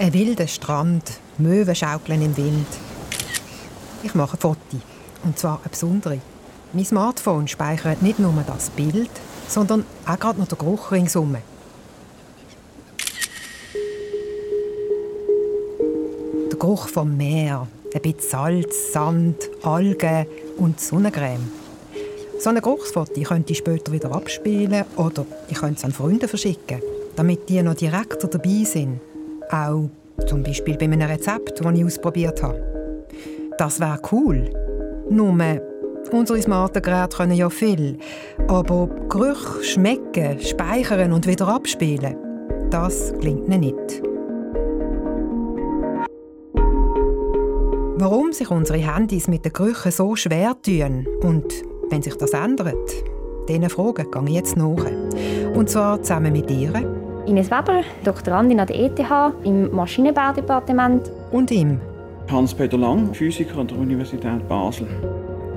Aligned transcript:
Ein 0.00 0.14
wilder 0.14 0.46
Strand, 0.46 1.02
Möwen 1.38 1.74
schaukeln 1.74 2.22
im 2.22 2.36
Wind. 2.36 2.68
Ich 4.04 4.14
mache 4.14 4.36
ein 4.36 4.40
Foto, 4.40 4.58
und 5.24 5.36
zwar 5.36 5.60
ein 5.64 5.70
besonderes. 5.70 6.20
Mein 6.72 6.84
Smartphone 6.84 7.48
speichert 7.48 8.00
nicht 8.00 8.20
nur 8.20 8.32
das 8.46 8.70
Bild, 8.70 9.10
sondern 9.48 9.84
auch 10.06 10.20
gerade 10.20 10.38
noch 10.38 10.46
den 10.46 10.56
Geruch 10.56 10.92
ringsum. 10.92 11.36
Der 16.48 16.58
Geruch 16.58 16.86
vom 16.86 17.16
Meer, 17.16 17.66
ein 17.92 18.00
bisschen 18.00 18.20
Salz, 18.20 18.92
Sand, 18.92 19.50
Algen 19.64 20.26
und 20.58 20.80
Sonnencreme. 20.80 21.50
So 22.38 22.50
ein 22.50 22.60
Geruchsfoto 22.60 23.20
könnte 23.22 23.50
ich 23.50 23.58
später 23.58 23.90
wieder 23.90 24.12
abspielen 24.12 24.84
oder 24.94 25.26
ich 25.48 25.58
könnte 25.58 25.78
es 25.78 25.84
an 25.84 25.92
Freunde 25.92 26.28
verschicken, 26.28 26.80
damit 27.16 27.48
die 27.48 27.60
noch 27.64 27.74
direkter 27.74 28.28
dabei 28.28 28.62
sind. 28.62 29.00
Auch 29.50 29.88
zum 30.26 30.42
Beispiel 30.42 30.76
bei 30.76 30.84
einem 30.84 31.02
Rezept, 31.02 31.60
das 31.60 31.74
ich 31.74 31.84
ausprobiert 31.84 32.42
habe. 32.42 32.62
Das 33.56 33.80
wäre 33.80 33.98
cool. 34.12 34.50
Nur, 35.10 35.36
unsere 36.12 36.42
smarten 36.42 36.82
Geräte 36.82 37.16
können 37.16 37.32
ja 37.32 37.48
viel. 37.50 37.98
Aber 38.46 38.88
Gerüche 39.08 39.64
schmecken, 39.64 40.40
speichern 40.40 41.12
und 41.12 41.26
wieder 41.26 41.48
abspielen, 41.48 42.16
das 42.70 43.14
klingt 43.20 43.48
ihnen 43.48 43.60
nicht. 43.60 44.02
Warum 48.00 48.32
sich 48.32 48.50
unsere 48.50 48.78
Handys 48.78 49.26
mit 49.26 49.44
den 49.44 49.52
Gerüchen 49.52 49.90
so 49.90 50.14
schwer 50.14 50.54
tun 50.62 51.06
und 51.22 51.52
wenn 51.90 52.02
sich 52.02 52.14
das 52.14 52.30
ändert, 52.30 52.76
diesen 53.48 53.68
Fragen 53.70 54.10
gehe 54.10 54.22
ich 54.26 54.34
jetzt 54.34 54.56
nach. 54.56 54.84
Und 55.54 55.68
zwar 55.68 56.02
zusammen 56.02 56.32
mit 56.32 56.50
ihr. 56.50 56.97
Ines 57.28 57.50
Weber, 57.50 57.82
Doktorandin 58.04 58.58
an 58.58 58.66
der 58.66 58.76
ETH 58.76 59.00
im 59.44 59.70
Maschinenbaudepartement. 59.74 61.12
Und 61.30 61.50
ihm. 61.50 61.78
Hans-Peter 62.30 62.78
Lang, 62.78 63.12
Physiker 63.12 63.58
an 63.58 63.68
der 63.68 63.78
Universität 63.78 64.48
Basel. 64.48 64.86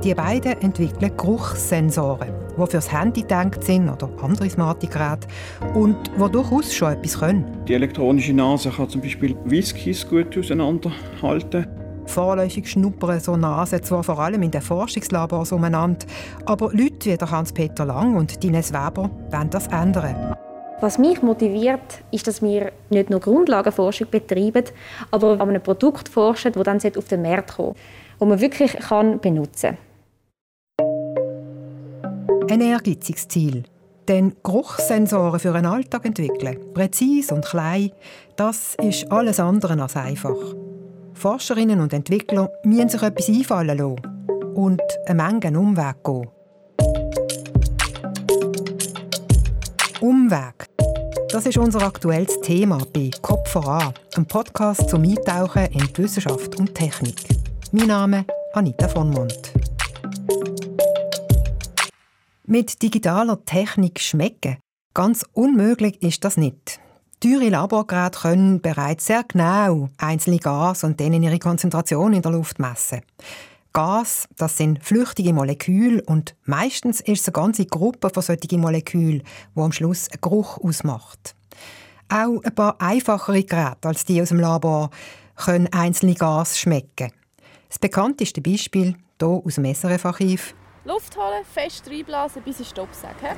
Die 0.03 0.13
beiden 0.13 0.61
entwickeln 0.61 1.15
Geruchssensoren, 1.15 2.29
die 2.57 2.61
für 2.61 2.67
das 2.67 2.91
Handy 2.91 3.21
gedacht 3.21 3.63
sind 3.63 3.89
oder 3.89 4.09
andere 4.21 4.49
smarte 4.49 4.87
Geräte 4.87 5.27
und 5.73 5.95
die 6.17 6.31
durchaus 6.31 6.73
schon 6.73 6.91
etwas 6.93 7.19
können. 7.19 7.45
Die 7.67 7.73
elektronische 7.73 8.33
Nase 8.33 8.69
kann 8.69 8.89
zum 8.89 9.01
Beispiel 9.01 9.35
Whiskys 9.45 10.07
gut 10.09 10.37
auseinanderhalten. 10.37 11.67
Vorläufig 12.05 12.69
schnuppern 12.69 13.19
so 13.19 13.37
Nasen 13.37 13.81
zwar 13.83 14.03
vor 14.03 14.19
allem 14.19 14.41
in 14.43 14.51
den 14.51 14.61
Forschungslabors 14.61 15.53
umeinander, 15.53 16.05
aber 16.45 16.71
Leute 16.73 17.11
wie 17.11 17.25
Hans-Peter 17.25 17.85
Lang 17.85 18.15
und 18.17 18.43
Ines 18.43 18.73
Weber 18.73 19.09
wollen 19.29 19.49
das 19.49 19.67
ändern. 19.67 20.35
Was 20.81 20.97
mich 20.97 21.21
motiviert, 21.21 22.01
ist, 22.09 22.25
dass 22.25 22.41
wir 22.41 22.71
nicht 22.89 23.11
nur 23.11 23.19
Grundlagenforschung 23.19 24.07
betreiben, 24.09 24.63
aber 25.11 25.39
an 25.39 25.49
einem 25.49 25.61
Produkt 25.61 26.09
forschen, 26.09 26.53
das 26.53 26.63
dann 26.63 26.79
auf 26.97 27.07
den 27.07 27.21
Markt 27.21 27.55
kommt, 27.55 27.77
das 28.19 28.27
man 28.27 28.41
wirklich 28.41 28.73
kann 28.73 29.19
benutzen 29.19 29.77
kann. 29.77 30.87
Ein 32.49 32.61
ehrgeiziges 32.61 33.27
Ziel. 33.27 33.63
Denn 34.07 34.35
Geruchssensoren 34.43 35.39
für 35.39 35.53
einen 35.53 35.67
Alltag 35.67 36.03
entwickeln, 36.05 36.57
präzise 36.73 37.35
und 37.35 37.45
klein, 37.45 37.91
das 38.35 38.75
ist 38.81 39.11
alles 39.11 39.39
andere 39.39 39.79
als 39.79 39.95
einfach. 39.95 40.35
Forscherinnen 41.13 41.79
und 41.79 41.93
Entwickler 41.93 42.49
müssen 42.63 42.89
sich 42.89 43.03
etwas 43.03 43.29
einfallen 43.29 43.77
lassen 43.77 44.01
und 44.55 44.81
eine 45.05 45.21
Menge 45.21 45.59
Umweg 45.59 46.03
gehen. 46.03 46.40
Umweg. 50.01 50.67
Das 51.31 51.45
ist 51.45 51.59
unser 51.59 51.83
aktuelles 51.83 52.41
Thema 52.41 52.79
bei 52.91 53.11
Kopf 53.21 53.51
voran, 53.51 53.93
einem 54.15 54.25
Podcast 54.25 54.89
zum 54.89 55.03
Eintauchen 55.03 55.67
in 55.67 55.87
die 55.93 55.97
Wissenschaft 55.99 56.59
und 56.59 56.73
Technik. 56.73 57.17
Mein 57.71 57.85
Name 57.85 58.19
ist 58.21 58.55
Anita 58.55 58.87
von 58.87 59.11
Mont. 59.11 59.53
Mit 62.47 62.81
digitaler 62.81 63.45
Technik 63.45 63.99
schmecken? 63.99 64.57
Ganz 64.95 65.23
unmöglich 65.33 66.01
ist 66.01 66.23
das 66.23 66.35
nicht. 66.35 66.79
Teure 67.19 67.49
Laborgeräte 67.49 68.21
können 68.21 68.59
bereits 68.59 69.05
sehr 69.05 69.23
genau 69.23 69.89
einzelne 69.99 70.39
Gas 70.39 70.83
und 70.83 70.99
denen 70.99 71.21
ihre 71.21 71.37
Konzentration 71.37 72.13
in 72.13 72.23
der 72.23 72.31
Luft 72.31 72.57
messen. 72.57 73.01
Gas, 73.73 74.27
das 74.35 74.57
sind 74.57 74.83
flüchtige 74.83 75.33
Moleküle 75.33 76.03
und 76.03 76.35
meistens 76.43 76.99
ist 76.99 77.21
es 77.21 77.27
eine 77.27 77.33
ganze 77.33 77.65
Gruppe 77.65 78.09
von 78.09 78.21
solchen 78.21 78.59
Molekülen, 78.59 79.23
die 79.55 79.59
am 79.59 79.71
Schluss 79.71 80.09
einen 80.09 80.19
Geruch 80.19 80.57
ausmacht. 80.57 81.35
Auch 82.09 82.43
ein 82.43 82.53
paar 82.53 82.75
einfachere 82.81 83.43
Geräte 83.43 83.87
als 83.87 84.03
die 84.03 84.21
aus 84.21 84.29
dem 84.29 84.39
Labor 84.39 84.89
können 85.37 85.69
einzelne 85.71 86.15
Gas 86.15 86.59
schmecken. 86.59 87.11
Das 87.69 87.79
bekannteste 87.79 88.41
Beispiel 88.41 88.95
hier 89.17 89.27
aus 89.27 89.55
dem 89.55 89.73
SRF-Archiv. 89.73 90.53
Luft 90.83 91.15
holen, 91.15 91.45
fest 91.45 91.87
reinblasen, 91.87 92.41
bis 92.43 92.59
ich 92.59 92.67
Stopp 92.67 92.89
sage. 92.93 93.35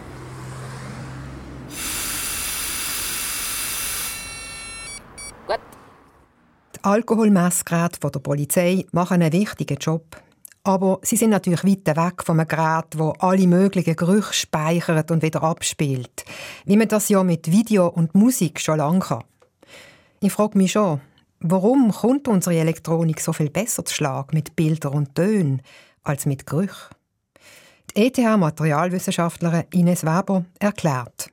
Gut. 5.46 5.60
Alkoholmessgeräte 6.86 8.12
der 8.12 8.20
Polizei 8.20 8.86
machen 8.92 9.22
einen 9.22 9.32
wichtigen 9.32 9.78
Job. 9.78 10.18
Aber 10.66 11.00
sie 11.02 11.16
sind 11.16 11.30
natürlich 11.30 11.64
weit 11.64 11.88
weg 11.96 12.24
von 12.24 12.38
einem 12.38 12.48
Gerät, 12.48 12.86
das 12.90 13.20
alle 13.20 13.48
möglichen 13.48 13.96
Gerüche 13.96 14.34
speichert 14.34 15.10
und 15.10 15.24
wieder 15.24 15.44
abspielt. 15.44 16.26
Wie 16.66 16.76
man 16.76 16.90
das 16.90 17.08
ja 17.08 17.24
mit 17.24 17.50
Video 17.50 17.88
und 17.88 18.16
Musik 18.16 18.60
schon 18.60 18.80
lange 18.80 19.00
kann. 19.00 19.24
Ich 20.20 20.34
frage 20.34 20.58
mich 20.58 20.74
schon, 20.74 21.00
warum 21.40 21.92
kommt 21.92 22.28
unsere 22.28 22.58
Elektronik 22.58 23.22
so 23.22 23.32
viel 23.32 23.50
besser 23.50 23.86
zu 23.86 23.94
Schlag 23.94 24.34
mit 24.34 24.56
Bildern 24.58 24.94
und 24.94 25.16
Tönen 25.16 25.62
als 26.04 26.26
mit 26.26 26.46
Gerüchen? 26.46 26.96
Die 27.96 28.08
ETH-Materialwissenschaftlerin 28.08 29.66
Ines 29.72 30.04
Weber 30.04 30.44
erklärt. 30.60 31.30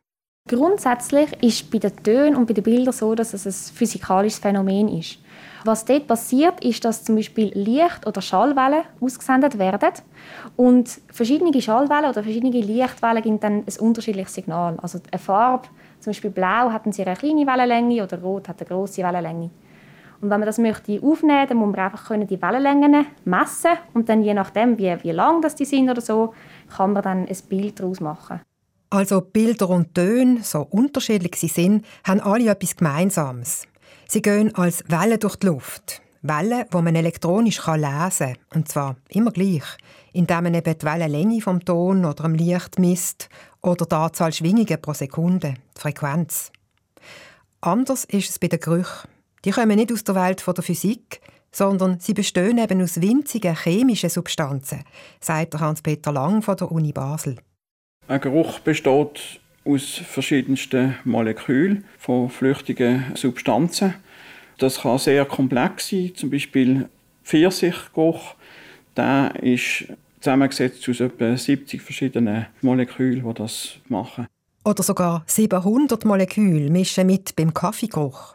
Grundsätzlich 0.48 1.32
ist 1.42 1.70
bei 1.70 1.78
den 1.78 1.96
Tönen 2.02 2.36
und 2.36 2.46
bei 2.46 2.54
den 2.54 2.64
Bildern 2.64 2.92
so, 2.92 3.14
dass 3.14 3.34
es 3.34 3.46
ein 3.46 3.74
physikalisches 3.74 4.40
Phänomen 4.40 4.88
ist. 4.88 5.18
Was 5.64 5.84
dort 5.84 6.06
passiert, 6.06 6.64
ist, 6.64 6.84
dass 6.84 7.04
zum 7.04 7.16
Beispiel 7.16 7.52
Licht- 7.54 8.06
oder 8.06 8.22
Schallwellen 8.22 8.84
ausgesendet 9.00 9.58
werden 9.58 9.92
und 10.56 11.00
verschiedene 11.12 11.60
Schallwellen 11.60 12.10
oder 12.10 12.22
verschiedene 12.22 12.60
Lichtwellen 12.60 13.22
geben 13.22 13.40
dann 13.40 13.64
ein 13.66 13.80
unterschiedliches 13.80 14.34
Signal. 14.34 14.78
Also 14.80 15.00
eine 15.10 15.18
Farbe, 15.18 15.68
zum 16.00 16.10
Beispiel 16.10 16.30
Blau, 16.30 16.70
hat 16.72 16.84
eine 16.84 16.92
sehr 16.92 17.14
kleine 17.14 17.46
Wellenlänge 17.46 18.02
oder 18.02 18.20
Rot 18.20 18.48
hat 18.48 18.60
eine 18.60 18.68
große 18.68 19.02
Wellenlänge. 19.02 19.50
Und 20.22 20.28
wenn 20.28 20.40
man 20.40 20.46
das 20.46 20.58
möchte 20.58 21.00
aufnehmen, 21.02 21.46
dann 21.48 21.56
muss 21.56 21.74
man 21.74 21.80
einfach 21.80 22.10
die 22.14 22.42
Wellenlängen 22.42 23.06
messen 23.24 23.70
und 23.94 24.08
dann 24.08 24.22
je 24.22 24.34
nachdem, 24.34 24.78
wie, 24.78 24.94
wie 25.02 25.12
lang 25.12 25.40
das 25.40 25.54
die 25.54 25.64
sind 25.64 25.88
oder 25.90 26.00
so, 26.00 26.34
kann 26.74 26.92
man 26.92 27.02
dann 27.02 27.26
ein 27.26 27.38
Bild 27.48 27.80
daraus 27.80 28.00
machen. 28.00 28.40
Also 28.90 29.20
Bilder 29.20 29.70
und 29.70 29.94
Töne, 29.94 30.40
so 30.42 30.66
unterschiedlich 30.68 31.36
sie 31.36 31.48
sind, 31.48 31.86
haben 32.04 32.20
alle 32.20 32.50
etwas 32.50 32.76
Gemeinsames. 32.76 33.66
Sie 34.12 34.22
gehen 34.22 34.52
als 34.56 34.82
Wellen 34.88 35.20
durch 35.20 35.36
die 35.36 35.46
Luft. 35.46 36.02
Wellen, 36.22 36.64
die 36.68 36.82
man 36.82 36.96
elektronisch 36.96 37.64
lesen 37.64 37.78
kann. 37.78 38.36
Und 38.52 38.66
zwar 38.66 38.96
immer 39.08 39.30
gleich. 39.30 39.62
Indem 40.12 40.42
man 40.42 40.54
eben 40.54 40.76
die 40.76 40.84
Wellenlänge 40.84 41.40
vom 41.40 41.64
Ton 41.64 42.04
oder 42.04 42.24
dem 42.24 42.34
Licht 42.34 42.80
misst 42.80 43.28
oder 43.62 43.86
die 43.86 43.94
Anzahl 43.94 44.32
Schwingungen 44.32 44.82
pro 44.82 44.94
Sekunde, 44.94 45.54
die 45.76 45.80
Frequenz. 45.80 46.50
Anders 47.60 48.04
ist 48.06 48.30
es 48.30 48.40
bei 48.40 48.48
den 48.48 48.58
Gerüchen. 48.58 49.08
Die 49.44 49.52
kommen 49.52 49.76
nicht 49.76 49.92
aus 49.92 50.02
der 50.02 50.16
Welt 50.16 50.44
der 50.44 50.64
Physik, 50.64 51.20
sondern 51.52 52.00
sie 52.00 52.12
bestehen 52.12 52.58
eben 52.58 52.82
aus 52.82 53.00
winzigen 53.00 53.56
chemischen 53.56 54.10
Substanzen, 54.10 54.82
sagt 55.20 55.60
Hans-Peter 55.60 56.10
Lang 56.10 56.42
von 56.42 56.56
der 56.56 56.72
Uni 56.72 56.90
Basel. 56.90 57.36
Ein 58.08 58.20
Geruch 58.20 58.58
besteht 58.58 59.39
aus 59.64 60.00
verschiedensten 60.04 60.96
Molekülen 61.04 61.84
von 61.98 62.30
flüchtigen 62.30 63.12
Substanzen. 63.14 63.94
Das 64.58 64.80
kann 64.82 64.98
sehr 64.98 65.24
komplex 65.24 65.88
sein, 65.88 66.12
zum 66.14 66.30
Beispiel 66.30 66.88
Pfirsichgeruch. 67.24 68.34
Der 68.96 69.34
ist 69.42 69.86
zusammengesetzt 70.20 70.88
aus 70.88 71.00
etwa 71.00 71.36
70 71.36 71.80
verschiedenen 71.80 72.46
Molekülen, 72.60 73.24
die 73.26 73.34
das 73.34 73.76
machen. 73.88 74.26
Oder 74.64 74.82
sogar 74.82 75.24
700 75.26 76.04
Moleküle 76.04 76.70
mischen 76.70 77.06
mit 77.06 77.34
beim 77.36 77.54
Kaffeegeruch. 77.54 78.34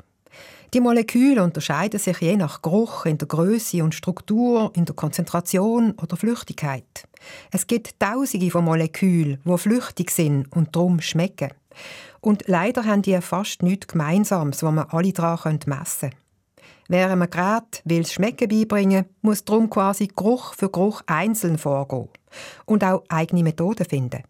Die 0.75 0.81
Moleküle 0.81 1.41
unterscheiden 1.41 2.01
sich 2.01 2.19
je 2.19 2.35
nach 2.35 2.61
Geruch 2.61 3.05
in 3.05 3.17
der 3.17 3.29
Größe 3.29 3.81
und 3.81 3.95
Struktur, 3.95 4.73
in 4.75 4.83
der 4.83 4.93
Konzentration 4.93 5.91
oder 5.91 6.17
Flüchtigkeit. 6.17 7.07
Es 7.49 7.65
gibt 7.65 7.97
Tausende 7.97 8.51
von 8.51 8.65
Molekülen, 8.65 9.39
die 9.45 9.57
flüchtig 9.57 10.11
sind 10.11 10.51
und 10.51 10.75
darum 10.75 10.99
schmecken. 10.99 11.51
Und 12.19 12.43
leider 12.47 12.83
haben 12.83 13.03
die 13.03 13.21
fast 13.21 13.63
nichts 13.63 13.87
Gemeinsames, 13.87 14.63
wo 14.63 14.71
man 14.71 14.89
alle 14.89 15.13
daran 15.13 15.61
messen 15.65 16.09
können. 16.09 16.21
Wer 16.89 17.09
einem 17.09 17.29
Gerät 17.29 17.81
will 17.85 18.05
Schmecken 18.05 18.49
beibringen, 18.49 19.05
muss 19.21 19.45
darum 19.45 19.69
quasi 19.69 20.09
Geruch 20.13 20.55
für 20.55 20.69
Geruch 20.69 21.03
einzeln 21.05 21.57
vorgehen 21.57 22.09
und 22.65 22.83
auch 22.83 23.05
eigene 23.07 23.43
Methoden 23.43 23.85
finden. 23.85 24.23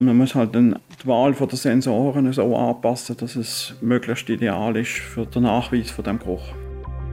Man 0.00 0.18
muss 0.18 0.34
halt 0.34 0.56
dann 0.56 0.76
die 1.00 1.06
Wahl 1.06 1.32
der 1.32 1.56
Sensoren 1.56 2.32
so 2.32 2.56
anpassen, 2.56 3.16
dass 3.16 3.36
es 3.36 3.74
möglichst 3.80 4.28
ideal 4.28 4.76
ist 4.76 4.90
für 4.90 5.24
den 5.24 5.44
Nachweis 5.44 5.92
von 5.92 6.04
dem 6.04 6.18
Geruch. 6.18 6.42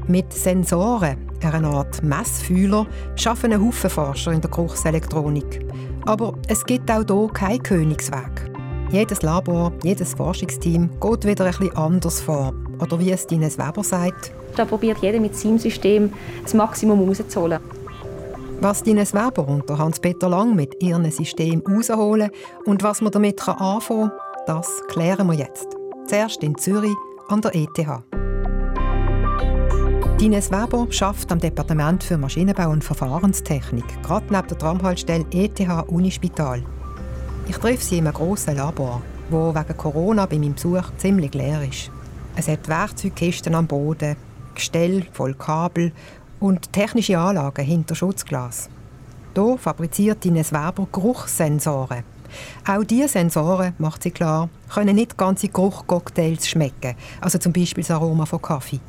Mit 0.07 0.33
Sensoren, 0.33 1.30
einer 1.44 1.69
Art 1.69 2.01
Messfühler, 2.01 2.88
schaffen 3.16 3.54
ein 3.54 3.63
Haufen 3.63 3.89
Forscher 3.92 4.31
in 4.31 4.42
der 4.42 4.50
Geruchselektronik. 4.50 5.63
Aber 6.07 6.33
es 6.48 6.66
gibt 6.66 6.89
auch 6.89 7.04
hier 7.07 7.30
keinen 7.31 7.62
Königsweg. 7.62 8.51
Jedes 8.92 9.22
Labor, 9.22 9.72
jedes 9.83 10.16
Forschungsteam 10.16 10.89
geht 11.00 11.25
wieder 11.25 11.45
ein 11.45 11.51
bisschen 11.51 11.78
anders 11.78 12.19
vor. 12.19 12.51
Oder 12.80 13.00
wie 13.00 13.12
es 13.12 13.25
Ines 13.25 13.60
Weber 13.60 13.83
sagt. 13.83 14.33
Da 14.56 14.66
probiert 14.66 14.98
jeder 15.04 15.19
mit 15.19 15.36
seinem 15.36 15.60
System 15.60 16.12
das 16.42 16.56
Maximum 16.56 17.07
rauszuholen. 17.07 17.60
Was 18.63 18.83
Ines 18.83 19.15
Weber 19.15 19.47
und 19.47 19.67
Hans-Peter 19.67 20.29
Lang 20.29 20.55
mit 20.55 20.83
ihrem 20.83 21.09
System 21.09 21.63
rausholen 21.67 22.29
und 22.65 22.83
was 22.83 23.01
man 23.01 23.11
damit 23.11 23.41
anfangen 23.47 24.09
kann, 24.09 24.11
das 24.45 24.83
klären 24.87 25.25
wir 25.25 25.33
jetzt. 25.33 25.65
Zuerst 26.05 26.43
in 26.43 26.55
Zürich 26.55 26.93
an 27.27 27.41
der 27.41 27.55
ETH. 27.55 27.79
Ines 30.21 30.51
Weber 30.51 30.85
schafft 30.91 31.31
am 31.31 31.39
Departement 31.39 32.03
für 32.03 32.19
Maschinenbau 32.19 32.69
und 32.69 32.83
Verfahrenstechnik, 32.83 34.03
gerade 34.03 34.27
neben 34.29 34.47
der 34.49 34.57
Tramhaltestelle 34.59 35.25
ETH 35.31 35.59
Unispital. 35.87 36.63
Ich 37.47 37.57
treffe 37.57 37.83
sie 37.83 37.97
in 37.97 38.05
einem 38.05 38.13
grossen 38.13 38.57
Labor, 38.57 39.01
wo 39.31 39.55
wegen 39.55 39.75
Corona 39.75 40.27
bei 40.27 40.37
meinem 40.37 40.53
Besuch 40.53 40.85
ziemlich 40.97 41.33
leer 41.33 41.63
ist. 41.67 41.89
Es 42.35 42.47
hat 42.47 42.67
Werkzeugkisten 42.67 43.55
am 43.55 43.65
Boden, 43.65 44.15
Gestell 44.53 45.05
voll 45.13 45.33
Kabel 45.33 45.91
und 46.41 46.73
technische 46.73 47.17
Anlagen 47.17 47.63
hinter 47.63 47.95
Schutzglas. 47.95 48.69
Hier 49.33 49.57
fabriziert 49.57 50.25
Ines 50.25 50.51
Weber 50.51 50.88
Geruchssensoren. 50.91 52.03
Auch 52.67 52.83
diese 52.83 53.07
Sensoren, 53.07 53.73
macht 53.77 54.03
sie 54.03 54.11
klar, 54.11 54.49
können 54.73 54.95
nicht 54.95 55.17
ganze 55.17 55.47
Geruchcocktails 55.47 56.49
schmecken, 56.49 56.95
also 57.21 57.38
zum 57.38 57.53
Beispiel 57.53 57.83
das 57.83 57.91
Aroma 57.91 58.25
von 58.25 58.41
Kaffee. 58.41 58.79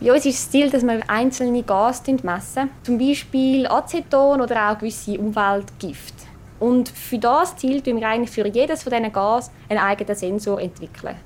Bei 0.00 0.12
uns 0.12 0.26
ist 0.26 0.38
das 0.38 0.50
Ziel, 0.50 0.70
dass 0.70 0.82
wir 0.82 1.00
einzelne 1.08 1.62
Gase 1.62 2.16
messen, 2.22 2.70
zum 2.82 2.98
Beispiel 2.98 3.66
Aceton 3.66 4.40
oder 4.40 4.70
auch 4.70 4.78
gewisse 4.78 5.18
Umweltgifte. 5.18 6.24
Und 6.58 6.88
für 6.88 7.18
das 7.18 7.56
Ziel 7.56 7.82
entwickeln 7.82 8.00
wir 8.00 8.08
eigentlich 8.08 8.30
für 8.30 8.46
jedes 8.46 8.82
von 8.82 8.92
diesen 8.92 9.12
Gas 9.12 9.50
einen 9.68 9.78
eigenen 9.78 10.14
Sensor 10.14 10.60
entwickeln. 10.60 11.16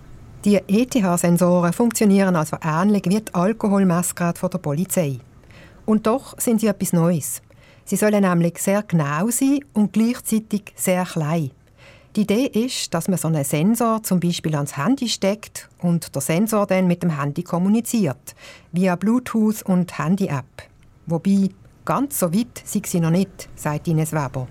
Die 0.45 0.57
ETH-Sensoren 0.57 1.73
funktionieren 1.73 2.35
also 2.35 2.57
ähnlich 2.63 3.05
wie 3.07 3.21
die 3.21 3.35
Alkoholmessgeräte 3.35 4.49
der 4.49 4.59
Polizei. 4.59 5.19
Und 5.87 6.07
doch 6.07 6.39
sind 6.39 6.61
sie 6.61 6.69
etwas 6.69 6.93
Neues. 6.93 7.43
Sie 7.85 7.97
sollen 7.97 8.23
nämlich 8.23 8.59
sehr 8.59 8.83
genau 8.83 9.29
sein 9.31 9.61
und 9.73 9.93
gleichzeitig 9.93 10.73
sehr 10.77 11.05
klein. 11.05 11.51
Die 12.17 12.23
Idee 12.23 12.47
ist, 12.47 12.93
dass 12.93 13.07
man 13.07 13.19
so 13.19 13.29
einen 13.29 13.45
Sensor 13.45 14.03
zum 14.03 14.19
Beispiel 14.19 14.57
ans 14.57 14.77
Handy 14.77 15.09
steckt 15.09 15.69
und 15.81 16.15
der 16.15 16.23
Sensor 16.23 16.67
dann 16.67 16.89
mit 16.89 17.05
dem 17.05 17.21
Handy 17.21 17.45
kommuniziert, 17.45 18.35
via 18.73 18.97
Bluetooth 18.97 19.63
und 19.63 19.97
Handy-App. 19.97 20.45
Wobei, 21.07 21.51
ganz 21.85 22.19
so 22.19 22.35
weit 22.35 22.63
sind 22.65 22.87
sie 22.87 23.01
noch 23.01 23.11
nicht, 23.11 23.49
sagt 23.55 23.87
Ines 23.87 24.13
Weber. 24.13 24.49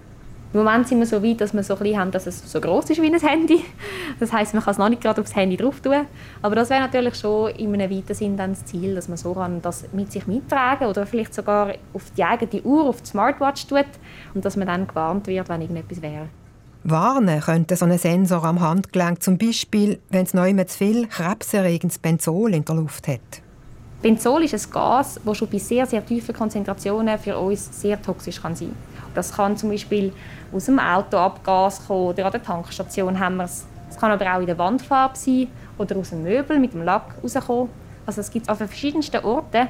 Im 0.51 0.61
Moment 0.61 0.87
sind 0.87 0.97
wir 0.97 1.05
so 1.05 1.21
weit, 1.21 1.41
dass 1.41 1.53
wir 1.53 1.61
so 1.61 1.77
ein 1.77 1.99
haben, 1.99 2.09
dass 2.09 2.25
es 2.25 2.51
so 2.51 2.59
groß 2.59 2.89
ist 2.89 2.99
wie 2.99 3.13
ein 3.13 3.19
Handy. 3.19 3.63
Das 4.19 4.33
heißt, 4.33 4.55
man 4.55 4.63
kann 4.63 4.71
es 4.71 4.77
noch 4.79 4.89
nicht 4.89 5.03
gerade 5.03 5.21
aufs 5.21 5.35
Handy 5.35 5.55
drauf 5.55 5.79
tun. 5.79 6.07
Aber 6.41 6.55
das 6.55 6.71
wäre 6.71 6.81
natürlich 6.81 7.15
schon 7.15 7.51
in 7.51 7.71
einem 7.73 7.91
weiten 7.91 8.15
Sinn 8.15 8.35
dann 8.35 8.53
das 8.53 8.65
Ziel, 8.65 8.95
dass 8.95 9.07
man 9.07 9.17
so 9.17 9.35
kann 9.35 9.61
das 9.61 9.85
mit 9.93 10.11
sich 10.11 10.25
mittragen 10.25 10.87
oder 10.87 11.05
vielleicht 11.05 11.35
sogar 11.35 11.73
auf 11.93 12.11
die 12.17 12.23
eigene 12.23 12.63
Uhr, 12.63 12.89
auf 12.89 12.99
die 13.01 13.09
Smartwatch 13.09 13.67
tut 13.67 13.85
und 14.33 14.43
dass 14.43 14.57
man 14.57 14.65
dann 14.65 14.87
gewarnt 14.87 15.27
wird, 15.27 15.47
wenn 15.49 15.61
irgendetwas 15.61 16.01
wäre. 16.01 16.29
Warnen 16.83 17.41
könnte 17.41 17.75
so 17.75 17.85
ein 17.85 17.97
Sensor 17.99 18.43
am 18.43 18.59
Handgelenk 18.59 19.21
zum 19.21 19.37
Beispiel, 19.37 19.99
wenn 20.09 20.25
es 20.25 20.33
neu 20.33 20.51
zu 20.63 20.77
viel 20.77 21.05
krebserregendes 21.07 21.99
Benzol 21.99 22.55
in 22.55 22.65
der 22.65 22.75
Luft 22.75 23.07
hat. 23.07 23.19
Benzol 24.01 24.43
ist 24.43 24.53
ein 24.53 24.71
Gas, 24.71 25.19
das 25.23 25.37
schon 25.37 25.49
bei 25.49 25.59
sehr, 25.59 25.85
sehr 25.85 26.03
tiefen 26.03 26.33
Konzentrationen 26.33 27.19
für 27.19 27.37
uns 27.37 27.81
sehr 27.81 28.01
toxisch 28.01 28.41
kann 28.41 28.55
sein 28.55 28.71
kann. 28.95 28.98
Das 29.19 29.33
kann 29.33 29.57
zum 29.57 29.69
Beispiel 29.69 30.13
aus 30.53 30.67
dem 30.67 30.79
Autoabgas 30.79 31.85
kommen 31.85 32.07
oder 32.07 32.25
an 32.27 32.31
der 32.31 32.41
Tankstation 32.41 33.19
haben 33.19 33.35
wir 33.35 33.43
es. 33.43 33.65
Es 33.89 33.97
kann 33.97 34.11
aber 34.11 34.33
auch 34.33 34.39
in 34.39 34.45
der 34.45 34.57
Wandfarbe 34.57 35.17
sein 35.17 35.49
oder 35.77 35.97
aus 35.97 36.11
dem 36.11 36.23
Möbel 36.23 36.57
mit 36.57 36.73
dem 36.73 36.83
Lack 36.83 37.15
rauskommen. 37.21 37.67
Also 38.05 38.21
es 38.21 38.31
gibt 38.31 38.45
es 38.45 38.49
an 38.49 38.55
verschiedensten 38.55 39.21
Orten 39.25 39.67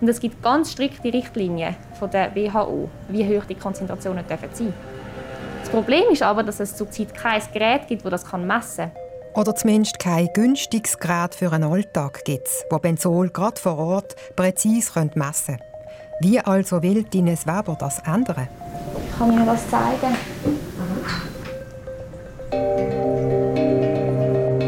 und 0.00 0.08
es 0.08 0.18
gibt 0.18 0.42
ganz 0.42 0.72
strikte 0.72 1.12
Richtlinien 1.12 1.76
von 1.96 2.10
der 2.10 2.34
WHO, 2.34 2.88
wie 3.08 3.24
hoch 3.24 3.44
die 3.44 3.54
Konzentrationen 3.54 4.26
dürfen 4.26 4.48
sein 4.52 4.74
Das 5.60 5.70
Problem 5.70 6.10
ist 6.10 6.24
aber, 6.24 6.42
dass 6.42 6.58
es 6.58 6.74
zurzeit 6.74 7.14
kein 7.14 7.40
Gerät 7.52 7.86
gibt, 7.86 8.04
das 8.04 8.24
das 8.24 8.32
messen 8.32 8.90
kann. 8.90 8.92
Oder 9.36 9.54
zumindest 9.54 10.00
kein 10.00 10.28
günstiges 10.34 10.98
Gerät 10.98 11.36
für 11.36 11.52
einen 11.52 11.70
Alltag 11.70 12.24
gibt 12.24 12.48
das 12.68 12.80
Benzol 12.80 13.28
gerade 13.30 13.60
vor 13.60 13.78
Ort 13.78 14.16
präzise 14.34 15.08
messen 15.14 15.56
könnte. 15.56 15.67
Wie 16.20 16.40
also 16.40 16.82
will 16.82 17.04
Ines 17.14 17.46
Weber 17.46 17.76
das 17.78 18.00
ändern? 18.00 18.48
Ich 19.08 19.18
kann 19.18 19.32
Ihnen 19.32 19.46
das 19.46 19.62
zeigen. 19.70 20.16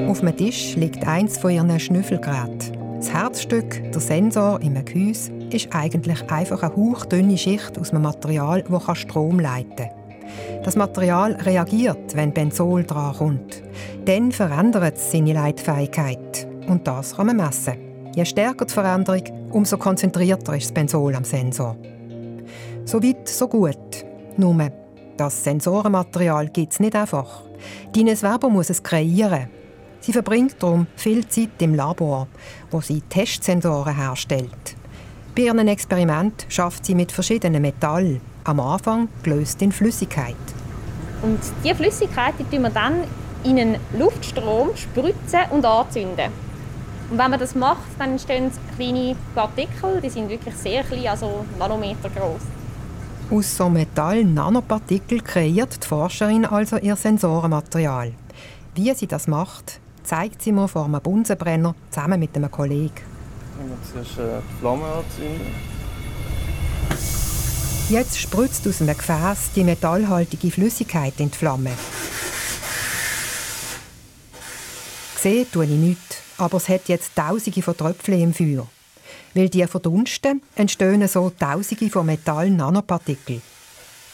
Auf 0.08 0.20
dem 0.20 0.36
Tisch 0.36 0.76
liegt 0.76 1.06
eins 1.06 1.38
von 1.38 1.50
ihren 1.50 1.80
Schnüffelgeräten. 1.80 2.78
Das 2.98 3.12
Herzstück, 3.12 3.92
der 3.92 4.00
Sensor 4.00 4.60
im 4.60 4.84
Gehäuse, 4.84 5.32
ist 5.50 5.68
eigentlich 5.72 6.30
einfach 6.30 6.62
eine 6.62 6.76
hauchdünne 6.76 7.36
Schicht 7.36 7.78
aus 7.78 7.90
einem 7.90 8.02
Material, 8.02 8.62
das 8.62 8.98
Strom 8.98 9.40
leiten 9.40 9.76
kann. 9.76 10.62
Das 10.64 10.76
Material 10.76 11.32
reagiert, 11.32 12.14
wenn 12.14 12.32
Benzol 12.32 12.84
dran 12.84 13.16
kommt. 13.16 13.62
Dann 14.04 14.30
verändert 14.30 14.96
es 14.96 15.10
seine 15.10 15.32
Leitfähigkeit. 15.32 16.46
Und 16.68 16.86
das 16.86 17.16
kann 17.16 17.26
man 17.26 17.38
messen. 17.38 17.89
Je 18.14 18.24
stärker 18.24 18.64
die 18.64 18.72
Veränderung, 18.72 19.22
umso 19.50 19.78
konzentrierter 19.78 20.56
ist 20.56 20.66
das 20.66 20.72
Benzol 20.72 21.14
am 21.14 21.24
Sensor. 21.24 21.76
So 22.84 23.00
weit, 23.02 23.28
so 23.28 23.46
gut. 23.46 24.04
Nur, 24.36 24.70
das 25.16 25.44
Sensorenmaterial 25.44 26.48
gibt 26.48 26.72
es 26.72 26.80
nicht 26.80 26.96
einfach. 26.96 27.42
Dines 27.94 28.22
Weber 28.22 28.48
muss 28.48 28.70
es 28.70 28.82
kreieren. 28.82 29.48
Sie 30.00 30.12
verbringt 30.12 30.56
darum 30.60 30.86
viel 30.96 31.28
Zeit 31.28 31.60
im 31.60 31.74
Labor, 31.74 32.26
wo 32.70 32.80
sie 32.80 33.02
Testsensoren 33.02 33.94
herstellt. 33.94 34.76
Bei 35.36 35.42
ihrem 35.42 35.68
Experiment 35.68 36.46
schafft 36.48 36.86
sie 36.86 36.94
mit 36.94 37.12
verschiedenen 37.12 37.62
Metallen, 37.62 38.20
am 38.44 38.58
Anfang 38.58 39.08
gelöst 39.22 39.62
in 39.62 39.70
Flüssigkeit. 39.70 40.34
Und 41.22 41.38
diese 41.62 41.74
Flüssigkeit 41.76 42.34
die 42.50 42.58
wir 42.58 42.70
dann 42.70 43.04
in 43.44 43.58
einen 43.58 43.76
Luftstrom 43.96 44.70
spritzen 44.74 45.40
und 45.50 45.64
anzünden. 45.64 46.49
Und 47.10 47.18
wenn 47.18 47.30
man 47.30 47.40
das 47.40 47.56
macht, 47.56 47.98
dann 47.98 48.12
entstehen 48.12 48.52
kleine 48.76 49.16
Partikel, 49.34 50.00
die 50.00 50.10
sind 50.10 50.28
wirklich 50.28 50.54
sehr 50.54 50.84
klein, 50.84 51.08
also 51.08 51.44
Nanometer 51.58 52.08
groß. 52.08 52.42
Aus 53.30 53.56
so 53.56 53.68
Metall-Nanopartikel 53.68 55.20
kreiert 55.20 55.82
die 55.82 55.86
Forscherin 55.86 56.44
also 56.44 56.76
ihr 56.76 56.94
Sensorenmaterial. 56.96 58.12
Wie 58.76 58.94
sie 58.94 59.08
das 59.08 59.26
macht, 59.26 59.80
zeigt 60.04 60.42
sie 60.42 60.52
mir 60.52 60.68
vor 60.68 60.84
einem 60.84 61.00
Bunsenbrenner 61.00 61.74
zusammen 61.90 62.20
mit 62.20 62.36
einem 62.36 62.50
Kollegen. 62.50 62.92
Ich 63.60 63.68
muss 63.68 63.92
zuerst 63.92 64.18
die 64.18 64.60
Flamme 64.60 64.84
anzünden. 64.84 65.54
Jetzt 67.88 68.20
spritzt 68.20 68.68
aus 68.68 68.80
einem 68.80 68.96
Gefäß 68.96 69.50
die 69.56 69.64
metallhaltige 69.64 70.50
Flüssigkeit 70.52 71.14
in 71.18 71.30
die 71.30 71.36
Flamme. 71.36 71.72
Sehen 75.16 75.46
tue 75.52 75.64
ich 75.64 75.70
nichts, 75.72 76.22
aber 76.40 76.56
es 76.56 76.68
hat 76.68 76.88
jetzt 76.88 77.14
Tausende 77.14 77.62
von 77.62 77.76
Tröpfchen 77.76 78.20
im 78.20 78.34
Feuer. 78.34 78.66
Weil 79.34 79.48
die 79.48 79.66
verdunsten, 79.66 80.42
entstehen 80.56 81.06
so 81.06 81.30
Tausende 81.30 81.90
von 81.90 82.06
Metall-Nanopartikeln. 82.06 83.42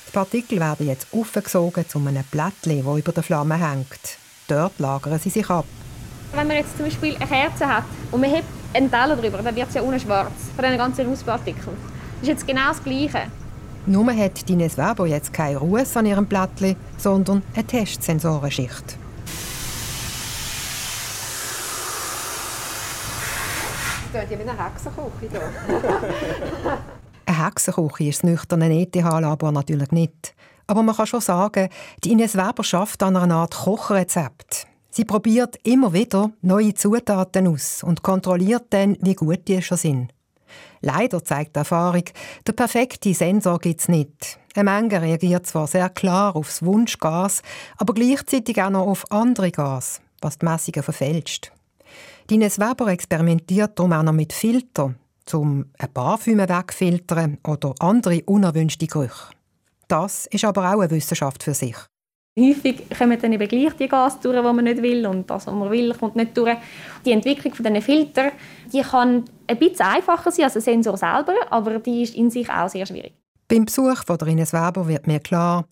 Die 0.06 0.12
Partikel 0.12 0.60
werden 0.60 0.86
jetzt 0.86 1.06
aufgesogen 1.12 1.88
zu 1.88 1.98
einem 1.98 2.24
Blättchen, 2.30 2.84
das 2.84 2.98
über 2.98 3.12
der 3.12 3.22
Flamme 3.22 3.56
hängt. 3.56 4.18
Dort 4.48 4.78
lagern 4.78 5.18
sie 5.18 5.30
sich 5.30 5.48
ab. 5.48 5.64
Wenn 6.34 6.46
man 6.46 6.56
jetzt 6.56 6.76
zum 6.76 6.86
Beispiel 6.86 7.16
eine 7.16 7.26
Kerze 7.26 7.66
hat 7.66 7.84
und 8.10 8.20
man 8.20 8.32
hat 8.32 8.44
einen 8.74 8.90
Teller 8.90 9.16
drüber, 9.16 9.38
dann 9.38 9.54
wird 9.56 9.68
es 9.68 9.74
ja 9.74 9.82
unten 9.82 10.00
schwarz 10.00 10.32
von 10.54 10.64
diesen 10.64 10.78
ganzen 10.78 11.06
Rußpartikeln. 11.06 11.76
Das 12.20 12.22
ist 12.22 12.28
jetzt 12.28 12.46
genau 12.46 12.68
das 12.68 12.82
Gleiche. 12.82 13.30
Nur 13.86 14.12
hat 14.12 14.48
Dines 14.48 14.76
Weber 14.76 15.06
jetzt 15.06 15.32
keinen 15.32 15.56
Ruß 15.56 15.96
an 15.96 16.06
ihrem 16.06 16.26
Blättchen, 16.26 16.76
sondern 16.98 17.42
eine 17.54 17.64
Testsensorenschicht. 17.64 18.98
Klingt 24.16 24.30
ja 24.30 24.38
wie 24.38 24.48
eine 24.48 24.64
Hexenküche 24.64 25.28
Eine 27.26 27.44
Hexenküche 27.44 28.04
ist 28.04 28.22
das 28.22 28.30
nüchterne 28.30 28.80
ETH-Labor 28.80 29.52
natürlich 29.52 29.90
nicht. 29.90 30.34
Aber 30.66 30.82
man 30.82 30.96
kann 30.96 31.06
schon 31.06 31.20
sagen, 31.20 31.68
die 32.02 32.12
Ines 32.12 32.34
Weber 32.34 32.64
schafft 32.64 33.02
an 33.02 33.16
einer 33.16 33.34
Art 33.36 33.54
Kochrezept. 33.54 34.66
Sie 34.88 35.04
probiert 35.04 35.56
immer 35.64 35.92
wieder 35.92 36.30
neue 36.40 36.72
Zutaten 36.72 37.46
aus 37.46 37.82
und 37.82 38.02
kontrolliert 38.02 38.66
dann, 38.70 38.96
wie 39.02 39.14
gut 39.14 39.48
die 39.48 39.60
schon 39.60 39.76
sind. 39.76 40.14
Leider 40.80 41.22
zeigt 41.22 41.56
die 41.56 41.58
Erfahrung, 41.58 42.04
der 42.46 42.52
perfekte 42.54 43.12
Sensor 43.12 43.58
gibt 43.58 43.80
es 43.80 43.88
nicht. 43.88 44.38
Eine 44.54 44.64
Menge 44.64 45.02
reagiert 45.02 45.46
zwar 45.46 45.66
sehr 45.66 45.90
klar 45.90 46.34
aufs 46.34 46.64
Wunschgas, 46.64 47.42
aber 47.76 47.92
gleichzeitig 47.92 48.62
auch 48.62 48.70
noch 48.70 48.86
auf 48.86 49.12
andere 49.12 49.50
Gas, 49.50 50.00
was 50.22 50.38
die 50.38 50.46
Messungen 50.46 50.82
verfälscht. 50.82 51.52
Dines 52.30 52.58
Weber 52.58 52.88
experimentiert 52.88 53.78
darum 53.78 53.92
auch 53.92 54.02
noch 54.02 54.12
mit 54.12 54.32
Filtern, 54.32 54.96
um 55.32 55.66
ein 55.78 55.92
Parfüm 55.92 56.38
wegfiltern 56.38 57.38
oder 57.46 57.74
andere 57.78 58.22
unerwünschte 58.24 58.86
Gerüche. 58.86 59.30
Das 59.88 60.26
ist 60.26 60.44
aber 60.44 60.74
auch 60.74 60.80
eine 60.80 60.90
Wissenschaft 60.90 61.42
für 61.42 61.54
sich. 61.54 61.76
Häufig 62.38 62.82
kommen 62.98 63.18
dann 63.18 63.32
eben 63.32 63.48
gleich 63.48 63.72
die 63.74 63.88
Gase 63.88 64.18
durch, 64.22 64.36
die 64.36 64.42
man 64.42 64.64
nicht 64.64 64.82
will 64.82 65.06
und 65.06 65.30
das, 65.30 65.46
was 65.46 65.54
man 65.54 65.70
will, 65.70 65.94
kommt 65.94 66.16
nicht 66.16 66.36
durch. 66.36 66.56
Die 67.04 67.12
Entwicklung 67.12 67.54
von 67.54 67.64
diesen 67.64 67.80
Filtern 67.80 68.32
die 68.72 68.82
kann 68.82 69.24
ein 69.46 69.58
bisschen 69.58 69.86
einfacher 69.86 70.30
sein 70.30 70.44
als 70.44 70.52
der 70.54 70.62
Sensor 70.62 70.96
selber, 70.96 71.34
aber 71.50 71.78
die 71.78 72.02
ist 72.02 72.14
in 72.14 72.30
sich 72.30 72.50
auch 72.50 72.68
sehr 72.68 72.84
schwierig. 72.84 73.14
Beim 73.48 73.64
Besuch 73.64 74.04
von 74.04 74.18
Ines 74.26 74.52
Weber 74.52 74.86
wird 74.88 75.06
mir 75.06 75.20
klar, 75.20 75.66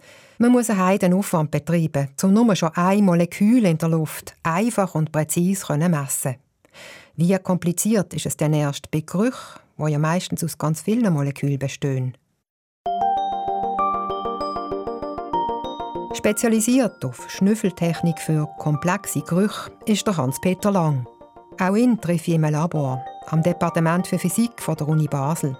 man 0.45 0.53
muss 0.53 0.69
einen 0.69 0.85
heiden 0.85 1.15
Aufwand 1.15 1.51
betreiben, 1.51 2.11
um 2.23 2.35
nur 2.35 2.55
schon 2.55 2.69
ein 2.75 3.03
Molekül 3.03 3.65
in 3.65 3.79
der 3.79 3.89
Luft 3.89 4.37
einfach 4.43 4.95
und 4.95 5.11
präzise 5.11 5.75
messen. 5.79 6.37
Wie 7.17 7.35
kompliziert 7.39 8.13
ist 8.13 8.27
es 8.27 8.37
denn 8.37 8.53
erst 8.53 8.91
bei 8.91 9.01
Gerüchen, 9.01 9.61
die 9.79 9.91
ja 9.91 9.99
meistens 9.99 10.45
aus 10.45 10.59
ganz 10.59 10.83
vielen 10.83 11.11
Molekülen 11.15 11.59
bestehen? 11.59 12.15
Spezialisiert 16.13 17.03
auf 17.07 17.31
Schnüffeltechnik 17.31 18.19
für 18.19 18.47
komplexe 18.59 19.23
Gerüche 19.23 19.73
ist 19.87 20.07
der 20.07 20.19
Hans-Peter 20.19 20.71
Lang. 20.71 21.07
Auch 21.59 21.75
ihn 21.75 21.99
treffe 21.99 22.33
ich 22.33 22.35
im 22.35 22.43
Labor, 22.43 23.03
am 23.29 23.43
Departement 23.43 24.07
für 24.07 24.19
Physik 24.19 24.51
der 24.67 24.89
Uni 24.89 25.07
Basel. 25.07 25.57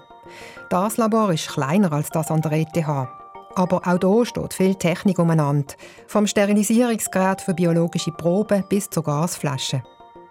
Das 0.69 0.97
Labor 0.97 1.33
ist 1.33 1.47
kleiner 1.47 1.91
als 1.91 2.11
das 2.11 2.29
an 2.29 2.41
der 2.41 2.51
ETH. 2.51 3.24
Aber 3.55 3.81
auch 3.85 3.99
hier 3.99 4.25
steht 4.25 4.53
viel 4.53 4.75
Technik 4.75 5.17
umeinander, 5.17 5.73
vom 6.07 6.27
Sterilisierungsgerät 6.27 7.41
für 7.41 7.53
biologische 7.53 8.11
Proben 8.11 8.63
bis 8.69 8.89
zur 8.89 9.03
Gasflasche. 9.03 9.81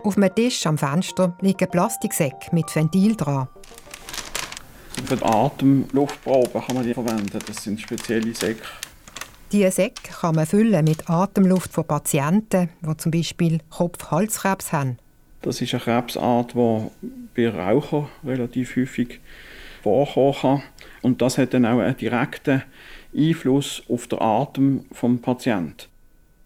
Auf 0.03 0.19
einem 0.19 0.35
Tisch 0.35 0.67
am 0.67 0.77
Fenster 0.77 1.35
liegen 1.41 1.71
Plastiksäcke 1.71 2.53
mit 2.53 2.75
Ventil 2.77 3.17
dran. 3.17 3.49
Für 5.07 5.17
die 5.17 5.25
Atemluftproben 5.25 6.63
kann 6.63 6.77
man 6.77 6.85
die 6.85 6.93
verwenden. 6.93 7.39
Das 7.47 7.65
sind 7.65 7.81
spezielle 7.81 8.35
Säcke. 8.35 8.63
Diese 9.51 9.71
Säcke 9.71 10.13
kann 10.13 10.35
man 10.35 10.47
füllen 10.47 10.85
mit 10.85 11.09
Atemluft 11.09 11.73
von 11.73 11.87
Patienten, 11.87 12.69
die 12.83 12.97
zum 12.99 13.11
Beispiel 13.11 13.61
Kopf-Halskrebs 13.71 14.73
haben. 14.73 14.99
Das 15.41 15.61
ist 15.61 15.73
eine 15.73 15.83
Krebsart, 15.83 16.55
die 16.55 16.91
bei 17.35 17.49
Rauchern 17.49 18.09
relativ 18.25 18.77
häufig 18.77 19.21
vorkommen 19.83 20.35
kann. 20.41 20.63
Und 21.03 21.23
das 21.23 21.39
hat 21.39 21.55
dann 21.55 21.67
auch 21.67 21.79
einen 21.79 21.97
direkten 21.97 22.63
Einfluss 23.17 23.83
auf 23.89 24.07
den 24.07 24.21
Atem 24.21 24.85
des 24.91 25.23
Patienten. 25.23 25.89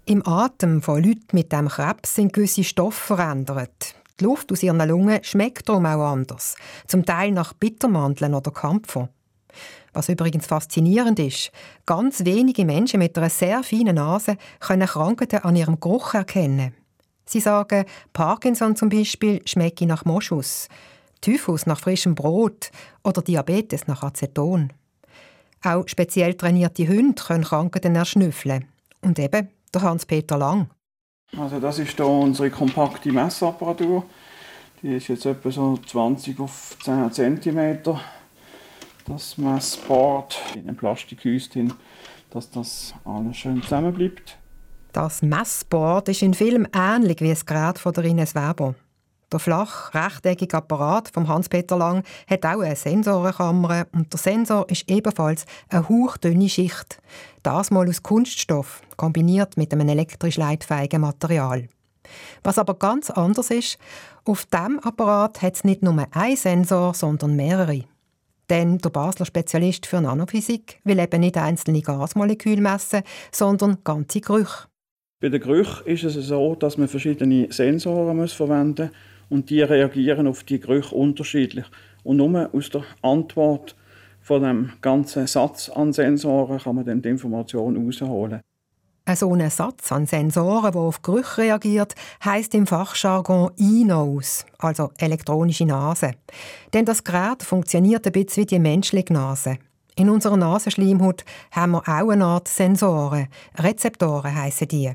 Im 0.05 0.27
Atem 0.27 0.81
von 0.81 1.03
Leuten 1.03 1.27
mit 1.33 1.53
diesem 1.53 1.69
Krebs 1.69 2.15
sind 2.15 2.33
gewisse 2.33 2.65
Stoffe 2.65 3.15
verändert. 3.15 3.95
Die 4.19 4.25
Luft 4.25 4.51
aus 4.51 4.63
ihren 4.63 4.87
Lungen 4.89 5.23
schmeckt 5.23 5.69
darum 5.69 5.87
auch 5.87 6.13
anders, 6.13 6.57
zum 6.87 7.05
Teil 7.05 7.31
nach 7.31 7.53
Bittermandeln 7.53 8.35
oder 8.35 8.51
Kampfer. 8.51 9.11
Was 9.93 10.09
übrigens 10.09 10.47
faszinierend 10.47 11.19
ist, 11.19 11.51
ganz 11.87 12.25
wenige 12.25 12.65
Menschen 12.65 12.99
mit 13.01 13.17
einer 13.19 13.31
sehr 13.31 13.63
feinen 13.63 13.97
Nase 13.97 14.37
können 14.61 14.87
Krankheiten 14.87 15.41
an 15.41 15.57
ihrem 15.57 15.81
Geruch 15.81 16.15
erkennen. 16.15 16.75
Sie 17.25 17.41
sagen, 17.41 17.85
Parkinson 18.13 18.77
zum 18.77 18.89
Beispiel 18.89 19.43
schmecke 19.45 19.87
nach 19.87 20.05
Moschus, 20.05 20.69
Typhus 21.21 21.67
nach 21.67 21.81
frischem 21.81 22.15
Brot 22.15 22.71
oder 23.05 23.23
Diabetes 23.23 23.87
nach 23.87 24.03
Aceton. 24.03 24.73
Auch 25.63 25.87
speziell 25.87 26.35
trainierte 26.35 26.87
Hunde 26.87 27.23
können 27.23 27.45
Krankheiten 27.45 27.97
erschnüffeln. 27.97 28.67
Und 29.01 29.19
eben 29.19 29.49
der 29.75 29.83
Hans-Peter 29.83 30.39
Lang. 30.39 30.69
Also 31.37 31.61
das 31.61 31.79
ist 31.79 31.97
hier 31.97 32.07
unsere 32.07 32.51
kompakte 32.51 33.13
Messapparatur. 33.13 34.05
Die 34.83 34.97
ist 34.97 35.09
jetzt 35.09 35.27
etwa 35.27 35.51
so 35.51 35.77
20 35.77 36.39
auf 36.41 36.77
10 36.83 37.13
cm 37.13 37.81
das 39.09 39.39
Messboard 39.39 40.39
in 40.55 40.63
einem 40.63 40.77
Plastikhäuschen, 40.77 41.73
dass 42.31 42.51
das 42.51 42.95
alles 43.05 43.37
schön 43.37 43.63
zusammenbleibt. 43.63 44.37
Das 44.93 45.23
Messboard 45.23 46.09
ist 46.09 46.23
in 46.23 46.35
Film 46.35 46.67
ähnlich 46.75 47.21
wie 47.21 47.31
das 47.31 47.47
Gerät 47.47 47.79
von 47.79 47.93
der 47.93 48.05
Ines 48.05 48.35
Weber. 48.35 48.75
Der 49.31 49.39
flach 49.39 49.93
rechteckige 49.93 50.57
Apparat 50.57 51.11
vom 51.11 51.29
Hans-Peter 51.29 51.77
Lang 51.77 52.03
hat 52.31 52.47
auch 52.47 52.61
eine 52.61 52.75
Sensorenkammer 52.75 53.87
und 53.93 54.11
der 54.11 54.19
Sensor 54.19 54.67
ist 54.71 54.91
ebenfalls 54.91 55.45
eine 55.69 55.87
hauchdünne 55.87 56.49
Schicht. 56.49 56.99
Das 57.43 57.71
mal 57.71 57.87
aus 57.87 58.03
Kunststoff, 58.03 58.81
kombiniert 58.97 59.59
mit 59.59 59.71
einem 59.75 59.87
elektrisch 59.87 60.39
leitfähigen 60.39 61.03
Material. 61.03 61.69
Was 62.43 62.59
aber 62.59 62.75
ganz 62.75 63.11
anders 63.11 63.51
ist, 63.51 63.77
auf 64.25 64.47
diesem 64.47 64.79
Apparat 64.79 65.43
hat 65.43 65.57
es 65.57 65.65
nicht 65.65 65.83
nur 65.83 66.07
einen 66.13 66.37
Sensor, 66.37 66.95
sondern 66.95 67.37
mehrere. 67.37 67.85
Denn 68.49 68.79
der 68.79 68.89
Basler 68.89 69.27
Spezialist 69.27 69.85
für 69.85 70.01
Nanophysik 70.01 70.81
will 70.85 70.99
eben 70.99 71.21
nicht 71.21 71.37
einzelne 71.37 71.83
Gasmoleküle 71.83 72.63
messen, 72.63 73.03
sondern 73.31 73.85
ganze 73.85 74.23
Gerüche. 74.23 74.69
Bei 75.21 75.29
den 75.29 75.41
Gerüchen 75.41 75.85
ist 75.85 76.05
es 76.05 76.15
so, 76.15 76.55
dass 76.55 76.79
man 76.79 76.89
verschiedene 76.89 77.53
Sensoren 77.53 78.27
verwenden 78.29 78.87
muss 78.87 78.93
und 79.29 79.51
die 79.51 79.63
reagieren 79.63 80.27
auf 80.27 80.45
die 80.45 80.61
Gerüche 80.61 80.95
unterschiedlich. 80.95 81.67
Und 82.05 82.19
nur 82.19 82.51
aus 82.53 82.71
der 82.71 82.85
Antwort 83.03 83.77
von 84.21 84.43
dem 84.43 84.73
ganzen 84.81 85.27
Satz 85.27 85.69
an 85.69 85.93
Sensoren 85.93 86.59
kann 86.59 86.77
man 86.77 86.85
dann 86.85 87.03
die 87.03 87.09
Information 87.09 87.77
herausholen. 87.77 88.41
So 89.15 89.33
ein 89.33 89.49
Satz 89.49 89.91
an 89.91 90.05
Sensoren, 90.05 90.73
der 90.73 90.81
auf 90.83 91.01
Gerüche 91.01 91.39
reagiert, 91.39 91.95
heißt 92.23 92.55
im 92.55 92.67
Fachjargon 92.67 93.53
E-Nose, 93.57 94.45
also 94.59 94.91
elektronische 94.99 95.65
Nase. 95.65 96.11
Denn 96.75 96.85
das 96.85 97.05
Gerät 97.05 97.43
funktioniert 97.43 98.07
ein 98.07 98.13
bisschen 98.13 98.43
wie 98.43 98.47
die 98.47 98.59
menschliche 98.59 99.15
Nase. 99.15 99.59
In 99.97 100.11
unserer 100.11 100.37
Nasenschleimhaut 100.37 101.25
haben 101.53 101.73
wir 101.73 101.89
auch 101.89 102.11
eine 102.11 102.25
Art 102.25 102.49
Sensoren. 102.49 103.29
Rezeptoren 103.57 104.35
heißen 104.35 104.69
die. 104.69 104.93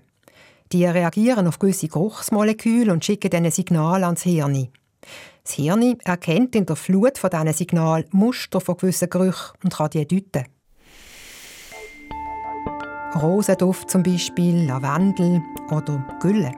Die 0.73 0.85
reagieren 0.85 1.45
auf 1.45 1.59
gewisse 1.59 1.87
Geruchsmoleküle 1.87 2.91
und 2.91 3.05
schicken 3.05 3.29
dann 3.29 3.45
ein 3.45 3.51
Signal 3.51 4.03
ans 4.03 4.23
Hirn. 4.23 4.69
Das 5.43 5.53
Hirn 5.53 5.99
erkennt 6.03 6.55
in 6.55 6.65
der 6.65 6.75
Flut 6.75 7.19
von 7.19 7.29
diesen 7.29 7.53
Signalen 7.53 8.05
Muster 8.09 8.59
von 8.59 8.77
gewissen 8.77 9.07
Gerüchen 9.07 9.55
und 9.63 9.75
kann 9.75 9.91
die 9.91 10.07
deuten. 10.07 10.47
Rosenduft 13.21 13.91
zum 13.91 14.01
Beispiel, 14.01 14.65
Lavendel 14.65 15.43
oder 15.69 16.03
Gülle. 16.19 16.51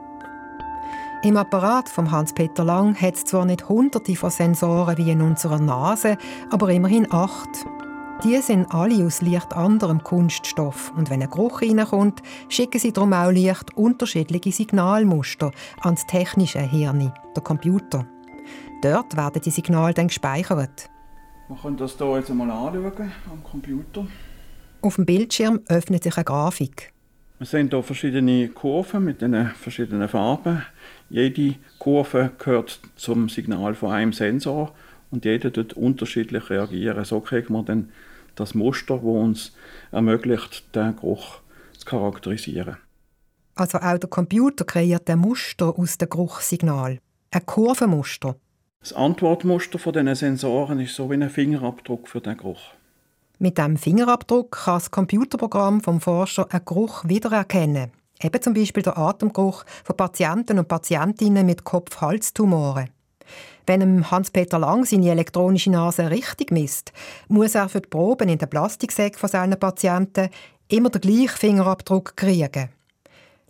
Im 1.22 1.36
Apparat 1.36 1.90
von 1.90 2.10
Hans-Peter 2.10 2.64
Lang 2.64 2.98
hat 2.98 3.16
es 3.16 3.24
zwar 3.24 3.44
nicht 3.44 3.68
hunderte 3.68 4.16
von 4.16 4.30
Sensoren 4.30 4.96
wie 4.96 5.10
in 5.10 5.20
unserer 5.20 5.58
Nase, 5.58 6.16
aber 6.50 6.70
immerhin 6.70 7.06
acht. 7.12 7.66
Die 8.24 8.40
sind 8.40 8.72
alle 8.72 9.04
aus 9.04 9.20
leicht 9.20 9.52
anderem 9.52 10.02
Kunststoff 10.02 10.90
und 10.96 11.10
wenn 11.10 11.22
ein 11.22 11.28
Geruch 11.28 11.60
reinkommt, 11.60 12.22
schicken 12.48 12.80
sie 12.80 12.92
darum 12.92 13.12
auch 13.12 13.30
leicht 13.30 13.76
unterschiedliche 13.76 14.52
Signalmuster 14.52 15.50
ans 15.82 16.06
technische 16.06 16.60
Hirn, 16.60 17.12
der 17.36 17.42
Computer. 17.42 18.06
Dort 18.82 19.16
werden 19.16 19.42
die 19.42 19.50
Signale 19.50 19.92
dann 19.92 20.08
gespeichert. 20.08 20.88
Wir 21.48 21.56
können 21.60 21.76
das 21.76 21.98
hier 21.98 22.16
jetzt 22.16 22.30
einmal 22.30 22.50
anschauen 22.50 23.12
am 23.30 23.44
Computer. 23.44 24.06
Auf 24.80 24.96
dem 24.96 25.04
Bildschirm 25.04 25.60
öffnet 25.68 26.04
sich 26.04 26.16
eine 26.16 26.24
Grafik. 26.24 26.92
Wir 27.38 27.46
sehen 27.46 27.68
hier 27.68 27.82
verschiedene 27.82 28.48
Kurven 28.48 29.04
mit 29.04 29.20
den 29.20 29.50
verschiedenen 29.50 30.08
Farben. 30.08 30.62
Jede 31.10 31.56
Kurve 31.78 32.30
gehört 32.38 32.80
zum 32.96 33.28
Signal 33.28 33.74
von 33.74 33.92
einem 33.92 34.14
Sensor 34.14 34.72
und 35.10 35.24
jeder 35.24 35.52
tut 35.52 35.74
unterschiedlich 35.74 36.50
reagieren. 36.50 37.04
So 37.04 37.20
kriegt 37.20 37.50
man 37.50 37.64
dann 37.64 37.90
das 38.34 38.54
Muster, 38.54 38.96
das 38.96 39.04
uns 39.04 39.52
ermöglicht, 39.92 40.74
den 40.74 40.96
Geruch 40.96 41.40
zu 41.76 41.86
charakterisieren. 41.86 42.76
Also 43.54 43.78
auch 43.78 43.98
der 43.98 44.10
Computer 44.10 44.64
kreiert 44.64 45.08
ein 45.08 45.18
Muster 45.18 45.78
aus 45.78 45.96
dem 45.96 46.10
Geruchssignal. 46.10 46.98
Ein 47.30 47.46
Kurvenmuster. 47.46 48.36
Das 48.80 48.92
Antwortmuster 48.92 49.78
von 49.78 49.92
diesen 49.92 50.14
Sensoren 50.14 50.78
ist 50.78 50.94
so 50.94 51.10
wie 51.10 51.14
ein 51.14 51.30
Fingerabdruck 51.30 52.06
für 52.08 52.20
den 52.20 52.36
Geruch. 52.36 52.60
Mit 53.38 53.58
dem 53.58 53.76
Fingerabdruck 53.76 54.52
kann 54.64 54.76
das 54.76 54.90
Computerprogramm 54.90 55.80
vom 55.80 56.00
Forscher 56.00 56.46
einen 56.50 56.64
Geruch 56.64 57.04
wiedererkennen. 57.06 57.90
Eben 58.22 58.40
zum 58.40 58.54
Beispiel 58.54 58.82
der 58.82 58.96
Atemgeruch 58.96 59.64
von 59.84 59.96
Patienten 59.96 60.58
und 60.58 60.68
Patientinnen 60.68 61.44
mit 61.44 61.64
Kopf-Hals-Tumoren. 61.64 62.88
Wenn 63.66 64.10
Hans-Peter 64.10 64.58
Lang 64.58 64.84
seine 64.84 65.10
elektronische 65.10 65.70
Nase 65.70 66.10
richtig 66.10 66.52
misst, 66.52 66.92
muss 67.28 67.54
er 67.54 67.68
für 67.68 67.80
die 67.80 67.88
Proben 67.88 68.28
in 68.28 68.38
den 68.38 68.48
Plastiksäcken 68.48 69.18
von 69.18 69.28
seinen 69.28 69.58
Patienten 69.58 70.28
immer 70.68 70.90
den 70.90 71.00
gleichen 71.00 71.36
Fingerabdruck 71.36 72.16
kriegen. 72.16 72.68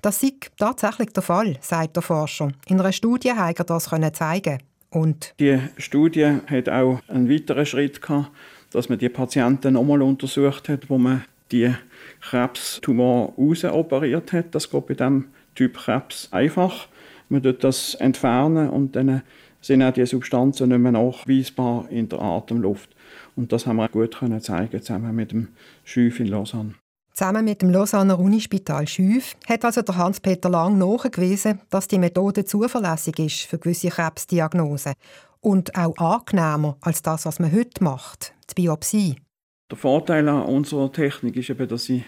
Das 0.01 0.23
ist 0.23 0.51
tatsächlich 0.57 1.13
der 1.13 1.23
Fall, 1.23 1.57
sagt 1.61 1.97
der 1.97 2.03
Forscher. 2.03 2.53
In 2.67 2.81
einer 2.81 2.93
Studie 2.93 3.33
hat 3.33 3.59
er 3.59 3.65
das 3.65 3.91
zeigen. 4.13 4.59
Und 4.91 5.35
die 5.41 5.59
Studie 5.79 6.39
hat 6.47 6.69
auch 6.69 7.01
einen 7.09 7.29
weiteren 7.29 7.67
Schritt 7.67 8.01
gehabt, 8.01 8.31
dass 8.71 8.89
man 8.89 8.99
die 8.99 9.09
Patienten 9.09 9.75
nochmal 9.75 10.01
untersucht 10.01 10.69
hat, 10.69 10.89
wo 10.89 10.97
man 10.97 11.25
die 11.53 11.75
Krebstumor 12.21 13.35
rausoperiert 13.37 14.33
hat. 14.33 14.55
Das 14.55 14.71
geht 14.71 14.87
bei 14.87 14.95
diesem 14.95 15.27
Typ 15.55 15.77
Krebs 15.77 16.29
einfach. 16.31 16.89
Man 17.29 17.43
tut 17.43 17.65
das 17.65 17.95
entfernen 17.97 18.71
und 18.71 18.95
dann 18.95 19.23
sind 19.67 19.83
auch 19.83 19.93
die 19.93 20.07
Substanzen 20.07 20.69
nicht 20.69 20.79
mehr 20.79 20.93
nachweisbar 20.93 21.89
in 21.91 22.09
der 22.09 22.21
Atemluft. 22.21 22.91
Und 23.35 23.53
das 23.53 23.67
haben 23.67 23.77
wir 23.77 23.89
gut 23.89 24.19
können 24.19 24.41
zeigen 24.41 24.81
zusammen 24.81 25.15
mit 25.15 25.33
dem 25.33 25.49
Schüf 25.85 26.21
in 26.21 26.27
Lausanne. 26.27 26.75
Zusammen 27.13 27.45
mit 27.47 27.63
dem 27.63 27.71
Lausanner 27.71 28.19
Unispital 28.19 28.87
Schüf 28.87 29.37
hat 29.49 29.65
also 29.65 29.83
der 29.83 29.97
Hans-Peter 29.97 30.51
Lang 30.51 30.77
nachgewiesen, 30.77 31.61
dass 31.71 31.89
die 31.89 31.99
Methode 31.99 32.45
zuverlässig 32.45 33.19
ist 33.19 33.41
für 33.43 33.59
gewisse 33.59 33.89
Krebsdiagnosen 33.89 34.93
und 35.41 35.75
auch 35.77 35.97
angenehmer 35.97 36.77
als 36.83 37.03
das, 37.03 37.25
was 37.25 37.39
man 37.39 37.53
heute 37.53 37.83
macht, 37.83 38.35
die 38.51 38.63
Biopsie. 38.63 39.17
Der 39.71 39.79
Vorteil 39.79 40.29
an 40.29 40.43
unserer 40.43 40.93
Technik 40.93 41.37
ist 41.37 41.51
eben, 41.51 41.67
dass 41.67 41.85
sie 41.85 42.05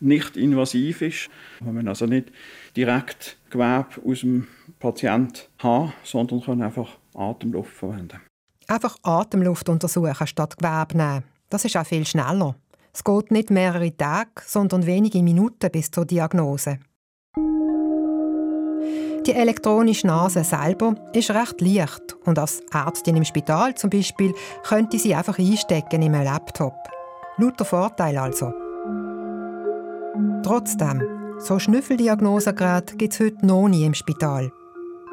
nicht 0.00 0.36
invasiv 0.36 1.02
ist. 1.02 1.28
Man 1.60 1.76
kann 1.76 1.88
also 1.88 2.06
nicht 2.06 2.32
direkt 2.74 3.36
Gewebe 3.50 3.88
aus 4.04 4.20
dem 4.20 4.46
Patienten 4.78 5.40
haben, 5.58 5.92
sondern 6.04 6.42
kann 6.42 6.62
einfach 6.62 6.88
Atemluft 7.14 7.72
verwenden. 7.72 8.20
Einfach 8.66 8.96
Atemluft 9.02 9.68
untersuchen 9.68 10.26
statt 10.26 10.56
Gewebe 10.58 10.96
nehmen. 10.96 11.24
Das 11.50 11.64
ist 11.64 11.76
auch 11.76 11.86
viel 11.86 12.06
schneller. 12.06 12.54
Es 12.92 13.04
geht 13.04 13.30
nicht 13.30 13.50
mehrere 13.50 13.96
Tage, 13.96 14.30
sondern 14.44 14.86
wenige 14.86 15.22
Minuten 15.22 15.70
bis 15.70 15.90
zur 15.90 16.04
Diagnose. 16.04 16.78
Die 19.26 19.34
elektronische 19.34 20.06
Nase 20.06 20.42
selber 20.42 20.94
ist 21.12 21.30
recht 21.30 21.60
leicht 21.60 22.16
und 22.24 22.38
als 22.38 22.62
Ärztin 22.72 23.16
im 23.16 23.24
Spital 23.24 23.74
zum 23.74 23.90
Beispiel 23.90 24.32
könnte 24.66 24.98
sie 24.98 25.14
einfach 25.14 25.38
einstecken 25.38 26.02
in 26.02 26.14
einem 26.14 26.24
Laptop. 26.24 26.74
Lauter 27.36 27.64
Vorteil 27.64 28.16
also. 28.16 28.52
Trotzdem, 30.42 31.02
so 31.38 31.58
Schnüffeldiagnosegeräte 31.58 32.96
gibt 32.96 33.12
es 33.12 33.20
heute 33.20 33.46
noch 33.46 33.68
nie 33.68 33.84
im 33.84 33.94
Spital. 33.94 34.50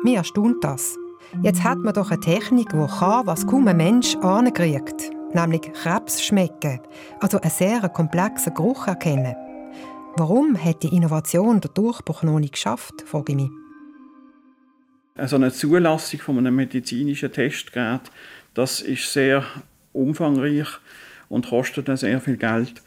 Mir 0.05 0.17
erstaunt 0.17 0.63
das. 0.63 0.99
Jetzt 1.41 1.63
hat 1.63 1.79
man 1.79 1.95
doch 1.95 2.11
eine 2.11 2.19
Technik, 2.19 2.69
die 2.69 2.77
kann, 2.99 3.25
was 3.25 3.47
kaum 3.47 3.67
ein 3.67 3.77
Mensch 3.77 4.15
ankriegt, 4.17 5.09
nämlich 5.33 5.61
Krebs 5.73 6.23
schmecken, 6.23 6.79
also 7.19 7.41
einen 7.41 7.49
sehr 7.49 7.89
komplexen 7.89 8.53
Geruch 8.53 8.85
erkennen. 8.85 9.35
Warum 10.15 10.63
hat 10.63 10.83
die 10.83 10.95
Innovation 10.95 11.59
der 11.59 11.71
Durchbruch 11.71 12.21
noch 12.21 12.37
nicht 12.37 12.53
geschafft, 12.53 12.93
frage 13.03 13.31
ich 13.31 13.35
mich. 13.35 13.49
Also 15.15 15.37
eine 15.37 15.51
Zulassung 15.51 16.19
von 16.19 16.37
einem 16.37 16.55
medizinischen 16.55 17.31
Testgerät, 17.31 18.01
das 18.53 18.81
ist 18.81 19.11
sehr 19.11 19.43
umfangreich 19.91 20.67
und 21.29 21.49
kostet 21.49 21.87
sehr 21.97 22.21
viel 22.21 22.37
Geld. 22.37 22.83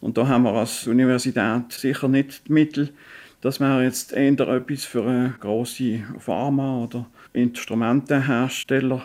Und 0.00 0.16
da 0.16 0.26
haben 0.26 0.44
wir 0.44 0.54
als 0.54 0.86
Universität 0.86 1.70
sicher 1.70 2.08
nicht 2.08 2.48
die 2.48 2.52
Mittel. 2.54 2.94
Das 3.42 3.60
wäre 3.60 3.82
jetzt 3.82 4.12
eher 4.12 4.38
etwas 4.38 4.84
für 4.84 5.04
eine 5.04 5.34
grosse 5.38 6.04
Pharma- 6.18 6.84
oder 6.84 7.06
Instrumentenhersteller, 7.34 9.04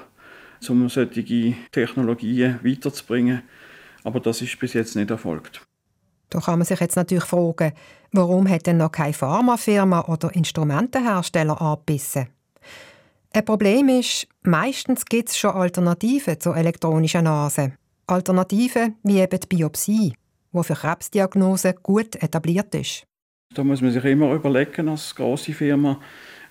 um 0.70 0.88
solche 0.88 1.56
Technologien 1.72 2.60
weiterzubringen. 2.63 3.41
Aber 4.06 4.22
das 4.22 4.41
ist 4.41 4.58
bis 4.60 4.74
jetzt 4.74 4.96
nicht 4.96 5.10
erfolgt. 5.10 5.62
Da 6.29 6.39
kann 6.39 6.60
man 6.60 6.65
sich 6.65 6.79
jetzt 6.79 6.96
natürlich 6.96 7.25
fragen, 7.25 7.74
warum 8.13 8.48
hat 8.48 8.67
denn 8.67 8.77
noch 8.77 8.91
keine 8.91 9.13
Pharmafirma 9.13 10.06
oder 10.08 10.34
Instrumentenhersteller 10.34 11.62
angebissen? 11.62 12.27
Ein 13.34 13.44
Problem 13.46 13.89
ist, 13.89 14.27
meistens 14.44 15.03
gibt 15.06 15.29
es 15.29 15.38
schon 15.38 15.51
Alternativen 15.51 16.39
zur 16.39 16.56
elektronischen 16.56 17.25
Nase. 17.25 17.74
Alternativen 18.08 18.96
wie 19.03 19.20
eben 19.20 19.39
die 19.39 19.48
Biopsie 19.48 20.13
wo 20.51 20.63
für 20.63 20.74
Krebsdiagnose 20.74 21.74
gut 21.75 22.15
etabliert 22.15 22.74
ist. 22.74 23.06
Da 23.53 23.63
muss 23.63 23.81
man 23.81 23.91
sich 23.91 24.03
immer 24.05 24.33
überlegen 24.33 24.89
als 24.89 25.15
große 25.15 25.53
Firma, 25.53 25.99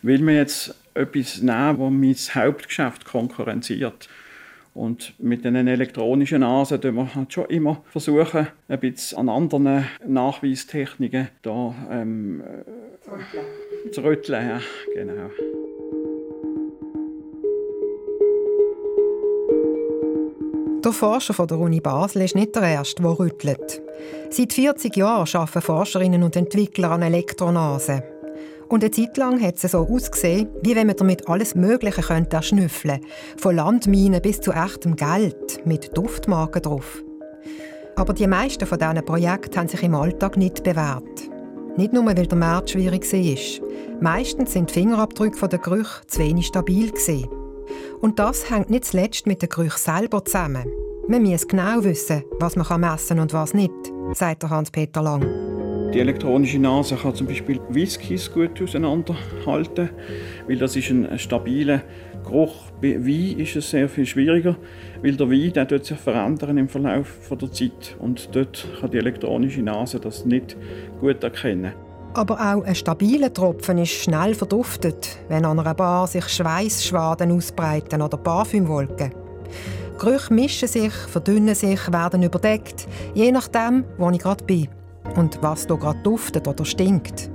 will 0.02 0.20
man 0.20 0.34
jetzt 0.34 0.74
etwas 0.94 1.40
nehmen, 1.40 1.78
das 2.12 2.34
mein 2.34 2.44
Hauptgeschäft 2.44 3.04
konkurrenziert. 3.04 4.08
Und 4.74 5.14
mit 5.18 5.44
den 5.44 5.54
elektronischen 5.54 6.40
Nasen 6.40 6.80
versuchen 6.80 6.96
wir 6.96 7.14
halt 7.14 7.32
schon 7.32 7.46
immer 7.46 7.82
versuchen, 7.90 8.48
ein 8.68 8.80
bisschen 8.80 9.18
an 9.18 9.28
anderen 9.30 9.87
Nachweistechniken 10.06 11.28
da, 11.40 11.74
ähm, 11.90 12.42
zu 13.92 14.02
rütteln. 14.02 14.48
Ja, 14.48 14.61
genau. 14.94 15.30
Der 20.87 20.92
Forscher 20.92 21.35
von 21.35 21.49
der 21.49 21.59
Uni 21.59 21.81
Basel 21.81 22.22
ist 22.22 22.37
nicht 22.37 22.55
der 22.55 22.62
Erste, 22.62 23.03
der 23.03 23.18
rüttelt. 23.18 23.83
Seit 24.31 24.53
40 24.53 24.96
Jahren 24.96 25.27
arbeiten 25.33 25.61
Forscherinnen 25.61 26.22
und 26.22 26.37
Entwickler 26.37 26.92
an 26.92 27.03
Elektronasen. 27.03 28.05
Und 28.68 28.85
eine 28.85 28.92
Zeit 28.92 29.16
lang 29.16 29.42
hat 29.42 29.57
es 29.57 29.72
so 29.72 29.79
ausgesehen, 29.79 30.49
wie 30.62 30.77
wenn 30.77 30.87
man 30.87 30.94
damit 30.94 31.29
alles 31.29 31.57
Mögliche 31.57 32.03
könnte 32.03 32.37
erschnüffeln 32.37 33.01
Von 33.37 33.57
Landminen 33.57 34.22
bis 34.22 34.40
zu 34.40 34.53
echtem 34.53 34.94
Geld 34.94 35.66
mit 35.66 35.90
Duftmarken 35.99 36.62
drauf. 36.62 37.03
Aber 37.96 38.12
die 38.12 38.29
meisten 38.29 38.64
von 38.64 38.79
diesen 38.79 39.05
Projekten 39.05 39.57
haben 39.57 39.68
sich 39.68 39.83
im 39.83 39.96
Alltag 39.96 40.37
nicht 40.37 40.62
bewährt. 40.62 41.03
Nicht 41.77 41.94
nur, 41.94 42.07
weil 42.07 42.14
der 42.14 42.38
Markt 42.38 42.70
schwierig 42.70 43.12
war. 43.12 44.01
Meistens 44.01 44.53
sind 44.53 44.70
die 44.70 44.75
Fingerabdrücke 44.75 45.49
der 45.49 45.59
Gerüche 45.59 46.07
zu 46.07 46.20
wenig 46.20 46.46
stabil. 46.46 46.92
Gewesen. 46.92 47.45
Und 48.00 48.18
das 48.18 48.50
hängt 48.50 48.70
nicht 48.70 48.85
zuletzt 48.85 49.26
mit 49.26 49.42
den 49.42 49.48
Gerüchen 49.48 49.79
selber 49.79 50.24
zusammen. 50.24 50.66
Man 51.09 51.22
muss 51.22 51.46
genau 51.46 51.85
wissen, 51.85 52.24
was 52.40 52.57
man 52.57 52.81
messen 52.81 53.16
kann 53.16 53.20
und 53.20 53.33
was 53.33 53.55
nicht, 53.55 53.72
sagt 54.12 54.42
Hans-Peter 54.44 55.02
Lang. 55.02 55.24
Die 55.92 56.00
elektronische 56.00 56.59
Nase 56.59 56.96
kann 56.96 57.14
zum 57.14 57.26
Beispiel 57.26 57.61
Whiskys 57.68 58.33
gut 58.33 58.61
auseinanderhalten, 58.61 59.90
weil 60.46 60.59
das 60.59 60.76
ist 60.76 60.90
ein 60.90 61.18
stabiler 61.18 61.83
Geruch. 62.24 62.70
Bei 62.83 62.96
Wein 62.96 63.38
ist 63.38 63.57
es 63.57 63.70
sehr 63.70 63.88
viel 63.88 64.05
schwieriger, 64.05 64.57
weil 65.00 65.16
der 65.16 65.31
Wein 65.31 65.52
der 65.52 65.83
sich 65.83 65.96
verändern 65.96 66.59
im 66.59 66.68
Verlauf 66.68 67.31
der 67.31 67.52
Zeit 67.52 67.96
und 67.98 68.35
dort 68.35 68.66
kann 68.81 68.90
die 68.90 68.98
elektronische 68.98 69.62
Nase 69.62 70.00
das 70.00 70.26
nicht 70.26 70.57
gut 71.00 71.22
erkennen. 71.22 71.72
Aber 72.16 72.37
auch 72.37 72.64
ein 72.64 72.74
stabiler 72.74 73.31
Tropfen 73.31 73.76
ist 73.76 73.90
schnell 73.90 74.35
verduftet, 74.35 75.18
wenn 75.29 75.44
an 75.44 75.59
einer 75.59 75.74
Bar 75.74 76.07
sich 76.07 76.26
Schweißschwaden 76.26 77.31
ausbreiten 77.31 78.00
oder 78.00 78.16
Parfümwolken. 78.16 79.12
Gerüche 79.98 80.33
mischen 80.33 80.66
sich, 80.66 80.94
verdünnen 80.94 81.55
sich, 81.55 81.92
werden 81.92 82.22
überdeckt, 82.22 82.88
je 83.12 83.31
nachdem, 83.31 83.85
wo 83.98 84.09
ich 84.09 84.20
gerade 84.20 84.42
bin 84.44 84.68
und 85.14 85.42
was 85.42 85.66
hier 85.66 85.76
gerade 85.76 85.98
duftet 86.02 86.48
oder 86.48 86.64
stinkt. 86.64 87.31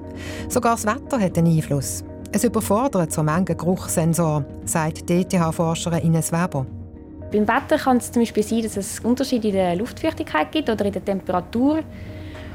Sogar 0.50 0.78
das 0.78 0.88
Wetter 0.88 1.20
hat 1.20 1.38
einen 1.38 1.56
Einfluss. 1.56 2.04
Es 2.32 2.44
überfordert 2.44 3.12
so 3.12 3.22
manchen 3.22 3.58
Geruchssensor, 3.58 4.44
sagt 4.65 5.08
DTH-Forscherin 5.08 6.06
Ines 6.06 6.32
Weber. 6.32 6.65
Beim 7.32 7.48
Wetter 7.48 7.78
kann 7.78 7.98
es 7.98 8.12
zum 8.12 8.24
Beispiel 8.24 8.44
sein, 8.44 8.63
dass 8.63 8.78
es 8.78 9.00
Unterschiede 9.02 9.50
in 9.50 9.54
der 9.54 9.76
Luftfeuchtigkeit 9.76 10.52
gibt 10.52 10.72
oder 10.72 10.86
in 10.86 10.91
der 10.91 11.06
Temperatur. 11.06 11.84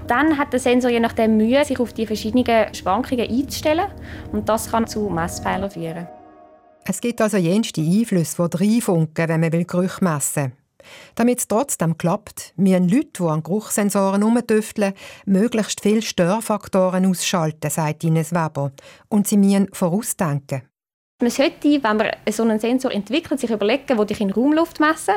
Dann 0.06 0.38
hat 0.38 0.52
der 0.52 0.60
Sensor 0.60 0.90
je 0.90 1.00
nachdem 1.00 1.36
Mühe, 1.36 1.64
sich 1.64 1.80
auf 1.80 1.92
die 1.92 2.06
verschiedenen 2.06 2.74
Schwankungen 2.74 3.28
einzustellen 3.28 3.86
und 4.32 4.48
das 4.48 4.70
kann 4.70 4.86
zu 4.86 5.08
Messfehlern 5.08 5.70
führen. 5.70 6.06
Es 6.84 7.00
gibt 7.00 7.20
also 7.20 7.36
jenste 7.36 7.80
Einflüsse, 7.80 8.48
die 8.48 8.56
reinfunken, 8.56 9.28
wenn 9.28 9.40
man 9.40 9.50
Gerüche 9.50 10.04
messen 10.04 10.44
will. 10.44 10.52
Damit 11.16 11.40
es 11.40 11.48
trotzdem 11.48 11.98
klappt, 11.98 12.52
müssen 12.56 12.88
Leute, 12.88 13.08
die 13.18 13.22
an 13.24 13.42
Geruchssensoren 13.42 14.22
herumtüfteln, 14.22 14.94
möglichst 15.24 15.80
viele 15.80 16.02
Störfaktoren 16.02 17.06
ausschalten, 17.06 17.70
sagt 17.70 18.04
Ines 18.04 18.32
Weber. 18.32 18.70
Und 19.08 19.26
sie 19.26 19.36
müssen 19.36 19.68
vorausdenken. 19.72 20.62
Man 21.20 21.30
sollte, 21.30 21.82
wenn 21.82 21.96
man 21.96 22.10
so 22.30 22.42
einen 22.42 22.60
Sensor 22.60 22.92
entwickelt, 22.92 23.40
sich 23.40 23.50
überlegen, 23.50 23.96
wo 23.96 24.04
ich 24.04 24.20
in 24.20 24.30
Raumluft 24.30 24.78
messen 24.78 25.14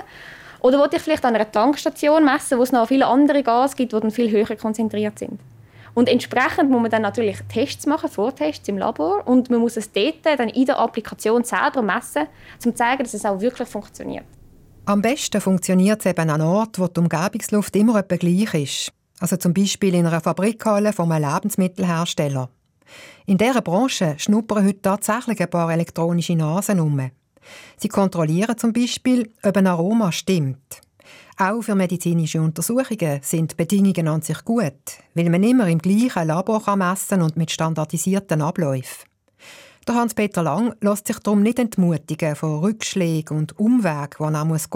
oder 0.61 0.79
wo 0.79 0.85
ich 0.91 1.01
vielleicht 1.01 1.25
an 1.25 1.35
einer 1.35 1.51
Tankstation 1.51 2.25
messen, 2.25 2.57
wo 2.57 2.63
es 2.63 2.71
noch 2.71 2.87
viele 2.87 3.07
andere 3.07 3.43
Gase 3.43 3.75
gibt, 3.75 3.93
die 3.93 3.99
dann 3.99 4.11
viel 4.11 4.31
höher 4.31 4.55
konzentriert 4.55 5.19
sind. 5.19 5.39
Und 5.93 6.07
entsprechend 6.07 6.69
muss 6.69 6.81
man 6.81 6.91
dann 6.91 7.01
natürlich 7.01 7.37
Tests 7.51 7.85
machen, 7.85 8.09
Vortests 8.09 8.67
im 8.67 8.77
Labor 8.77 9.27
und 9.27 9.49
man 9.49 9.59
muss 9.59 9.77
es 9.77 9.91
dort 9.91 10.25
dann 10.25 10.49
in 10.49 10.65
der 10.65 10.79
Applikation 10.79 11.43
selber 11.43 11.81
messen, 11.81 12.23
um 12.23 12.59
zu 12.59 12.73
zeigen, 12.73 13.03
dass 13.03 13.13
es 13.13 13.25
auch 13.25 13.41
wirklich 13.41 13.67
funktioniert. 13.67 14.25
Am 14.85 15.01
besten 15.01 15.41
funktioniert 15.41 15.99
es 15.99 16.05
eben 16.05 16.29
an 16.29 16.41
Ort, 16.41 16.79
wo 16.79 16.87
die 16.87 16.99
Umgebungsluft 16.99 17.75
immer 17.75 17.99
etwa 17.99 18.15
gleich 18.15 18.53
ist. 18.53 18.91
Also 19.19 19.35
zum 19.35 19.53
Beispiel 19.53 19.93
in 19.93 20.05
einer 20.05 20.21
Fabrikhalle 20.21 20.93
von 20.93 21.11
einem 21.11 21.31
Lebensmittelhersteller. 21.31 22.49
In 23.25 23.37
dieser 23.37 23.61
Branche 23.61 24.15
schnuppern 24.17 24.65
heute 24.65 24.81
tatsächlich 24.81 25.39
ein 25.41 25.49
paar 25.49 25.71
elektronische 25.71 26.35
Nasen 26.35 26.79
um. 26.79 27.11
Sie 27.77 27.87
kontrollieren 27.87 28.57
zum 28.57 28.73
Beispiel, 28.73 29.31
ob 29.43 29.57
ein 29.57 29.67
Aroma 29.67 30.11
stimmt. 30.11 30.81
Auch 31.37 31.61
für 31.61 31.75
medizinische 31.75 32.41
Untersuchungen 32.41 33.21
sind 33.21 33.51
die 33.51 33.55
Bedingungen 33.55 34.09
an 34.09 34.21
sich 34.21 34.43
gut, 34.43 34.73
weil 35.13 35.29
man 35.29 35.43
immer 35.43 35.67
im 35.67 35.79
gleichen 35.79 36.27
Labor 36.27 36.75
messen 36.75 37.07
kann 37.09 37.21
und 37.21 37.37
mit 37.37 37.51
standardisierten 37.51 38.41
Abläufen. 38.41 39.07
Der 39.87 39.95
Hans-Peter 39.95 40.43
Lang 40.43 40.75
lässt 40.81 41.07
sich 41.07 41.17
darum 41.19 41.41
nicht 41.41 41.57
entmutigen 41.57 42.35
von 42.35 42.59
Rückschlägen 42.59 43.37
und 43.37 43.57
Umwegen, 43.57 44.09
die 44.19 44.23
er 44.23 44.31
gehen 44.31 44.47
muss, 44.49 44.69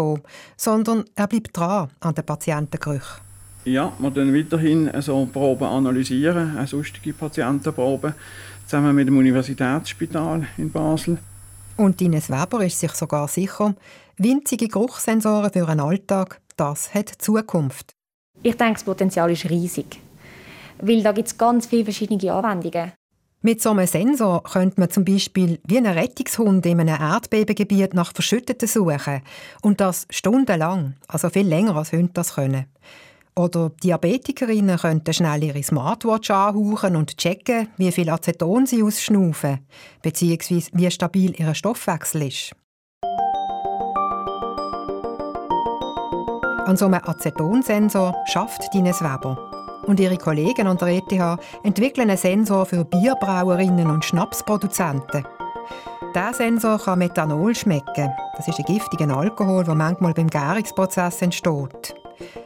sondern 0.58 1.04
er 1.16 1.28
bleibt 1.28 1.56
dran 1.56 1.90
an 2.00 2.16
den 2.16 2.26
Patientengerüchen. 2.26 3.22
Ja, 3.66 3.94
wir 4.00 4.12
dann 4.12 4.34
weiterhin 4.34 4.90
also 4.90 5.28
Proben 5.32 5.68
analysieren, 5.68 6.58
auch 6.58 6.68
sonstige 6.68 7.14
Patientenproben, 7.14 8.14
zusammen 8.66 8.96
mit 8.96 9.08
dem 9.08 9.18
Universitätsspital 9.18 10.48
in 10.58 10.72
Basel. 10.72 11.18
Und 11.84 12.02
Ines 12.02 12.30
Weber 12.30 12.63
ist 12.63 12.80
sich 12.80 12.93
sogar 12.93 13.28
sicher, 13.28 13.76
winzige 14.15 14.69
Geruchssensoren 14.69 15.52
für 15.52 15.67
einen 15.67 15.82
Alltag, 15.82 16.39
das 16.56 16.93
hat 16.93 17.10
Zukunft. 17.10 17.91
Ich 18.41 18.56
denke, 18.56 18.76
das 18.76 18.86
Potenzial 18.86 19.30
ist 19.30 19.50
riesig. 19.50 20.00
Weil 20.80 21.04
da 21.04 21.12
gibt 21.12 21.28
es 21.28 21.38
ganz 21.38 21.65
viele 21.65 21.84
verschiedene 21.84 22.32
Anwendungen. 22.32 22.93
Mit 23.41 23.62
so 23.62 23.72
einem 23.72 23.86
Sensor 23.86 24.43
könnte 24.43 24.80
man 24.80 24.91
zum 24.91 25.04
Beispiel 25.04 25.60
wie 25.67 25.78
ein 25.78 25.86
Rettungshund 25.86 26.65
in 26.65 26.80
einem 26.80 27.02
Erdbebengebiet 27.02 27.93
nach 27.93 28.13
Verschütteten 28.13 28.69
suchen. 28.69 29.22
Und 29.62 29.82
das 29.82 30.08
stundenlang, 30.10 30.96
also 31.10 31.30
viel 31.30 31.46
länger 31.46 31.76
als 31.76 31.91
Hunde 31.91 32.13
das 32.13 32.36
können. 32.36 32.67
Oder 33.36 33.72
Diabetikerinnen 33.84 34.78
könnten 34.78 35.13
schnell 35.13 35.43
ihre 35.43 35.63
Smartwatch 35.63 36.30
anhauchen 36.30 36.96
und 36.96 37.17
checken, 37.17 37.69
wie 37.78 37.91
viel 37.91 38.10
Aceton 38.10 38.67
sie 38.67 38.84
ausschnaufen, 38.84 39.65
bzw. 40.04 40.63
wie 40.74 40.91
stabil 40.91 41.34
ihr 41.39 41.56
Stoffwechsel 41.56 42.28
ist. 42.28 42.56
An 46.65 46.78
so 46.78 46.86
einem 46.86 47.02
Acetonsensor 47.04 48.15
schafft 48.26 48.74
Dines 48.74 49.02
Weber. 49.02 49.38
Und 49.86 50.00
ihre 50.00 50.17
Kollegen 50.17 50.67
an 50.67 50.78
der 50.78 50.89
ETH 50.89 51.39
entwickeln 51.63 52.10
einen 52.10 52.17
Sensor 52.17 52.65
für 52.65 52.86
Bierbrauerinnen 52.86 53.89
und 53.89 54.06
Schnapsproduzenten. 54.06 55.26
Dieser 56.15 56.34
Sensor 56.34 56.80
kann 56.80 57.00
Methanol 57.00 57.54
schmecken. 57.54 58.12
Das 58.38 58.48
ist 58.48 58.60
ein 58.60 58.65
giftiger 58.65 59.10
Alkohol, 59.10 59.63
der 59.65 59.76
manchmal 59.76 60.13
beim 60.13 60.30
Gärungsprozess 60.30 61.22
entsteht. 61.22 61.96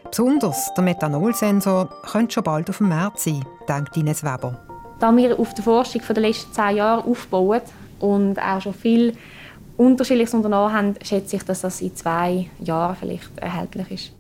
Besonders 0.10 0.74
der 0.74 0.84
Methanolsensor 0.84 1.90
könnte 2.04 2.34
schon 2.34 2.44
bald 2.44 2.70
auf 2.70 2.78
dem 2.78 2.90
Markt 2.90 3.20
sein, 3.20 3.46
denkt 3.68 3.96
Ines 3.98 4.24
Weber. 4.24 4.58
Da 5.00 5.16
wir 5.16 5.40
auf 5.40 5.54
der 5.54 5.64
Forschung 5.64 6.02
der 6.08 6.22
letzten 6.22 6.54
zehn 6.54 6.78
Jahre 6.78 7.04
aufbauen 7.04 7.62
und 8.00 8.40
auch 8.40 8.62
schon 8.62 8.74
viel 8.74 9.16
Unterschiedliches 9.76 10.34
unternommen 10.34 10.74
haben, 10.74 10.96
schätze 11.04 11.36
ich, 11.36 11.44
dass 11.44 11.62
das 11.62 11.82
in 11.82 11.96
zwei 11.96 12.50
Jahren 12.60 12.96
vielleicht 12.96 13.38
erhältlich 13.38 13.92
ist. 13.92 14.12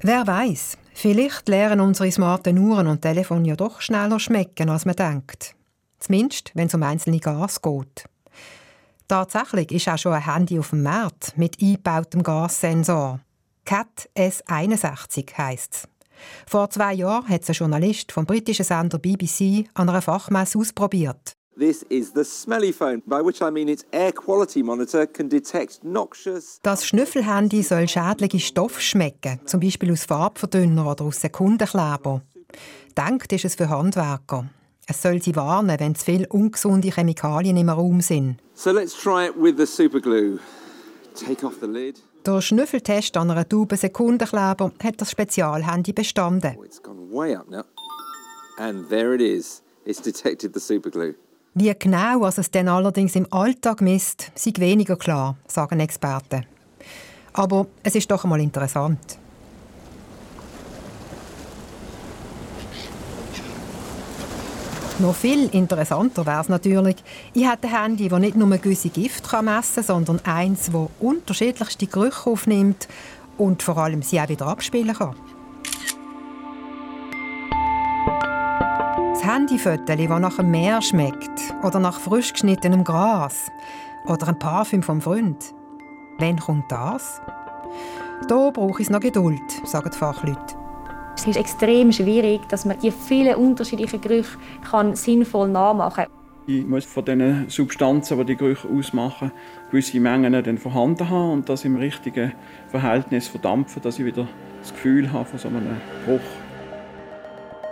Wer 0.00 0.26
weiß? 0.26 0.78
Vielleicht 0.94 1.48
lernen 1.48 1.80
unsere 1.80 2.10
smarten 2.12 2.58
Uhren 2.58 2.86
und 2.86 3.02
Telefone 3.02 3.48
ja 3.48 3.56
doch 3.56 3.80
schneller 3.80 4.20
schmecken, 4.20 4.68
als 4.68 4.84
man 4.84 4.96
denkt. 4.96 5.54
Zumindest, 5.98 6.52
wenn 6.54 6.66
es 6.66 6.74
um 6.74 6.82
einzelne 6.82 7.18
Gas 7.18 7.62
geht. 7.62 8.04
Tatsächlich 9.08 9.72
ist 9.72 9.88
auch 9.88 9.98
schon 9.98 10.12
ein 10.12 10.24
Handy 10.24 10.58
auf 10.58 10.70
dem 10.70 10.82
Markt 10.82 11.36
mit 11.36 11.60
eingebautem 11.60 12.22
Gassensor. 12.22 13.20
CAT 13.64 14.08
S61 14.16 15.36
heisst 15.38 15.74
es. 15.74 15.88
Vor 16.46 16.70
zwei 16.70 16.96
Vor 16.96 17.28
hat 17.28 17.42
es 17.42 17.48
ein 17.50 17.54
Journalist 17.54 18.12
vom 18.12 18.26
britischen 18.26 18.64
Sender 18.64 18.98
BBC 18.98 19.68
an 19.74 19.88
einer 19.88 20.02
Fachmesse 20.02 20.58
ausprobiert. 20.58 21.36
This 21.58 21.82
is 21.90 22.12
the 22.14 22.24
smelly 22.24 22.72
phone, 22.72 23.02
by 23.06 23.20
which 23.22 23.42
I 23.42 23.50
mean 23.50 23.68
its 23.68 23.84
air 23.90 24.10
quality 24.10 24.62
monitor 24.62 25.06
can 25.06 25.28
detect 25.28 25.84
noxious. 25.84 26.58
Das 26.62 26.86
Schnüffelhandy 26.86 27.62
soll 27.62 27.86
schädliche 27.88 28.40
Stoffe 28.40 28.80
schmecken, 28.80 29.38
zum 29.44 29.60
Beispiel 29.60 29.92
aus 29.92 30.04
Farbverdünner 30.04 30.90
oder 30.90 31.04
aus 31.04 31.20
Sekundenkleber. 31.20 32.22
Denkt 32.96 33.32
ist 33.32 33.44
es 33.44 33.54
für 33.54 33.68
Handwerker. 33.68 34.48
Es 34.86 35.02
soll 35.02 35.22
sie 35.22 35.36
warnen, 35.36 35.78
wenn 35.78 35.94
zu 35.94 36.06
viele 36.06 36.26
ungesunde 36.28 36.90
Chemikalien 36.90 37.56
im 37.58 37.68
Raum 37.68 38.00
sind. 38.00 38.38
So 38.54 38.72
let's 38.72 38.94
try 38.94 39.26
it 39.26 39.34
with 39.36 39.56
the 39.58 39.66
superglue. 39.66 40.38
Take 41.14 41.46
off 41.46 41.58
the 41.60 41.66
lid. 41.66 42.02
Der 42.24 42.40
Schnüffeltest 42.40 43.16
an 43.16 43.32
einer 43.32 43.48
Tube 43.48 43.76
Sekundenkleber 43.76 44.70
hat 44.80 45.00
das 45.00 45.10
Spezialhandy 45.10 45.92
bestanden. 45.92 46.54
Oh, 46.56 46.62
it's 46.62 46.80
gone 46.80 47.10
way 47.10 47.34
up 47.34 47.50
now. 47.50 47.64
And 48.58 48.88
there 48.88 49.12
it 49.12 49.20
is. 49.20 49.60
It's 49.84 50.00
detected 50.00 50.54
the 50.54 50.60
superglue. 50.60 51.16
Wie 51.54 51.74
genau 51.76 52.20
was 52.20 52.38
es 52.38 52.50
denn 52.50 52.68
allerdings 52.68 53.16
im 53.16 53.26
Alltag 53.32 53.80
misst, 53.80 54.30
sei 54.36 54.52
weniger 54.58 54.96
klar, 54.96 55.36
sagen 55.48 55.80
Experten. 55.80 56.46
Aber 57.32 57.66
es 57.82 57.96
ist 57.96 58.08
doch 58.08 58.22
einmal 58.22 58.40
interessant. 58.40 59.18
Noch 64.98 65.14
viel 65.14 65.48
interessanter 65.52 66.26
wäre 66.26 66.42
es 66.42 66.48
natürlich, 66.48 66.96
ich 67.32 67.48
hätte 67.48 67.66
ein 67.66 67.82
Handy, 67.82 68.08
das 68.08 68.20
nicht 68.20 68.36
nur 68.36 68.48
gewisse 68.58 68.90
Gift 68.90 69.30
messen 69.42 69.74
kann, 69.74 69.84
sondern 69.84 70.20
eins, 70.24 70.70
das 70.70 70.88
unterschiedlichste 71.00 71.86
Gerüche 71.86 72.30
aufnimmt 72.30 72.88
und 73.38 73.62
vor 73.62 73.78
allem 73.78 74.02
sie 74.02 74.20
auch 74.20 74.28
wieder 74.28 74.46
abspielen 74.46 74.94
kann. 74.94 75.16
Das 79.12 79.24
Handyfoto, 79.24 79.84
das 79.84 80.20
nach 80.20 80.38
einem 80.38 80.50
Meer 80.50 80.82
schmeckt 80.82 81.54
oder 81.62 81.78
nach 81.80 81.98
frisch 81.98 82.32
geschnittenem 82.32 82.84
Gras 82.84 83.50
oder 84.06 84.28
ein 84.28 84.38
Parfüm 84.38 84.82
vom 84.82 85.00
Freund. 85.00 85.54
Wann 86.18 86.38
kommt 86.38 86.70
das? 86.70 87.20
Da 88.28 88.50
brauche 88.50 88.82
ich 88.82 88.90
noch 88.90 89.00
Geduld, 89.00 89.42
sagen 89.64 89.90
die 89.92 89.98
Fachleute. 89.98 90.61
Es 91.22 91.28
ist 91.28 91.36
extrem 91.36 91.92
schwierig, 91.92 92.48
dass 92.48 92.64
man 92.64 92.80
die 92.80 92.90
vielen 92.90 93.36
unterschiedlichen 93.36 94.00
Gerüche 94.00 94.36
kann 94.68 94.96
sinnvoll 94.96 95.48
nachmachen 95.48 96.06
kann. 96.06 96.12
Ich 96.48 96.66
muss 96.66 96.84
von 96.84 97.04
den 97.04 97.48
Substanzen, 97.48 98.18
die 98.18 98.24
die 98.24 98.36
Gerüche 98.36 98.66
ausmachen, 98.66 99.30
gewisse 99.70 100.00
Mengen 100.00 100.32
dann 100.32 100.58
vorhanden 100.58 101.08
haben 101.08 101.30
und 101.30 101.48
das 101.48 101.64
im 101.64 101.76
richtigen 101.76 102.32
Verhältnis 102.66 103.28
verdampfen, 103.28 103.80
dass 103.82 104.00
ich 104.00 104.04
wieder 104.04 104.26
das 104.62 104.72
Gefühl 104.72 105.12
habe 105.12 105.24
von 105.26 105.38
so 105.38 105.46
einem 105.46 105.80
Geruch. 106.04 106.20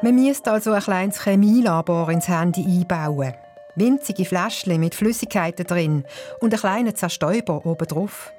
Man 0.01 0.15
müsste 0.15 0.53
also 0.53 0.71
ein 0.71 0.83
kleines 0.83 1.25
Chemielabor 1.25 2.09
ins 2.09 2.29
Handy 2.29 2.65
einbauen. 2.65 3.35
Winzige 3.75 4.27
Fläschchen 4.27 4.79
mit 4.79 4.95
Flüssigkeiten 4.95 5.67
drin 5.67 6.05
und 6.39 6.53
einen 6.53 6.61
kleinen 6.61 6.95
Zerstäuber 6.95 7.67
oben 7.67 7.89
drauf. 7.89 8.33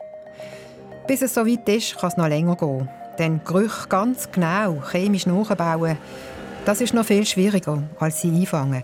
Bis 1.06 1.21
es 1.21 1.34
so 1.34 1.45
weit 1.45 1.67
ist, 1.67 1.97
kann 1.97 2.12
es 2.12 2.15
noch 2.15 2.30
länger 2.30 2.56
gehen. 2.56 2.88
Denn 3.22 3.40
Gerüche 3.46 3.88
ganz 3.88 4.32
genau 4.32 4.82
chemisch 4.92 5.28
nachbauen, 5.28 6.00
das 6.66 6.82
ist 6.82 6.96
noch 6.96 7.06
viel 7.06 7.24
schwieriger, 7.24 7.84
als 8.00 8.20
sie 8.20 8.32
einfangen. 8.32 8.84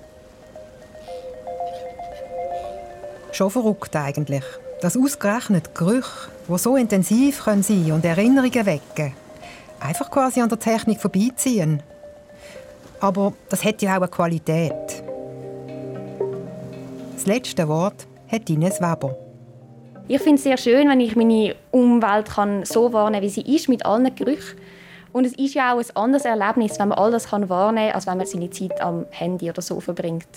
Schon 3.31 3.49
verrückt 3.49 3.95
eigentlich, 3.95 4.43
dass 4.79 4.95
ausgerechnet 4.95 5.73
Gerüche, 5.73 6.29
die 6.47 6.57
so 6.59 6.75
intensiv 6.75 7.41
sein 7.43 7.63
können 7.63 7.93
und 7.93 8.05
Erinnerungen 8.05 8.67
wecken, 8.67 9.13
einfach 9.79 10.11
quasi 10.11 10.39
an 10.39 10.49
der 10.49 10.59
Technik 10.59 11.01
vorbeiziehen. 11.01 11.81
Aber 12.99 13.33
das 13.49 13.63
hat 13.63 13.81
ja 13.81 13.93
auch 13.93 14.01
eine 14.01 14.07
Qualität. 14.07 15.03
Das 17.15 17.25
letzte 17.25 17.67
Wort 17.67 18.05
hat 18.31 18.47
Ines 18.51 18.79
Weber. 18.81 19.26
Ich 20.09 20.21
finde 20.21 20.35
es 20.35 20.43
sehr 20.43 20.55
schön, 20.55 20.87
wenn 20.87 21.01
ich 21.01 21.17
meine 21.17 21.53
Umwelt 21.71 22.29
kann 22.29 22.63
so 22.63 22.93
wahrnehmen 22.93 23.23
kann, 23.23 23.23
wie 23.23 23.41
sie 23.41 23.55
ist, 23.55 23.67
mit 23.67 23.85
allen 23.85 24.15
Gerüchen. 24.15 24.57
Und 25.11 25.25
es 25.25 25.33
ist 25.33 25.53
ja 25.53 25.73
auch 25.73 25.79
ein 25.79 25.95
anderes 25.95 26.23
Erlebnis, 26.23 26.79
wenn 26.79 26.89
man 26.89 26.97
all 26.97 27.11
das 27.11 27.27
kann 27.27 27.49
wahrnehmen 27.49 27.87
kann, 27.87 27.95
als 27.95 28.07
wenn 28.07 28.17
man 28.17 28.25
seine 28.25 28.49
Zeit 28.49 28.79
am 28.79 29.05
Handy 29.09 29.49
oder 29.49 29.61
so 29.61 29.81
verbringt. 29.81 30.27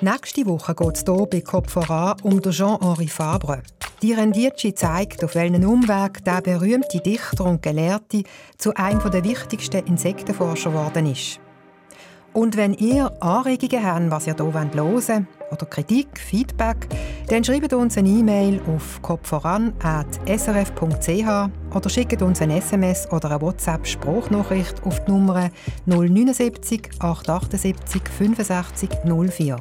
Nächste 0.00 0.46
Woche 0.46 0.74
geht 0.74 0.96
es 0.96 1.04
hier 1.04 1.26
bei 1.26 1.40
Kopf 1.40 1.70
voran 1.70 2.16
um 2.24 2.40
Jean-Henri 2.42 3.06
Fabre. 3.06 3.62
Die 4.02 4.12
Rendici 4.12 4.74
zeigt, 4.74 5.22
auf 5.22 5.36
welchen 5.36 5.64
Umweg 5.64 6.24
der 6.24 6.40
berühmte 6.40 6.98
Dichter 6.98 7.44
und 7.44 7.62
Gelehrte 7.62 8.24
zu 8.56 8.74
einem 8.74 9.08
der 9.08 9.22
wichtigsten 9.22 9.86
Insektenforscher 9.86 10.70
geworden 10.70 11.12
ist. 11.12 11.40
Und 12.38 12.56
wenn 12.56 12.72
ihr 12.74 13.10
Anregungen 13.20 13.84
habt, 13.84 14.10
was 14.12 14.28
ihr 14.28 14.36
hier 14.36 14.52
hören 14.52 14.70
wollt, 14.72 15.26
oder 15.50 15.66
Kritik, 15.66 16.20
Feedback, 16.20 16.86
dann 17.26 17.42
schreibt 17.42 17.72
uns 17.72 17.98
eine 17.98 18.08
E-Mail 18.08 18.60
auf 18.68 19.02
kopfvoran.srf.ch 19.02 21.74
oder 21.74 21.90
schickt 21.90 22.22
uns 22.22 22.40
ein 22.40 22.52
SMS 22.52 23.10
oder 23.10 23.32
eine 23.32 23.40
WhatsApp-Sprachnachricht 23.40 24.84
auf 24.84 25.04
die 25.04 25.10
Nummer 25.10 25.50
079 25.86 26.90
878 27.00 28.02
65 28.08 28.88
04. 29.04 29.56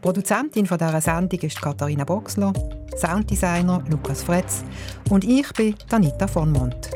Produzentin 0.00 0.64
dieser 0.64 1.00
Sendung 1.00 1.38
ist 1.38 1.62
Katharina 1.62 2.02
Boxler, 2.02 2.52
Sounddesigner 2.96 3.80
Lukas 3.88 4.24
Fretz 4.24 4.64
und 5.08 5.22
ich 5.22 5.52
bin 5.52 5.76
Danita 5.88 6.26
von 6.26 6.50
Mont. 6.50 6.90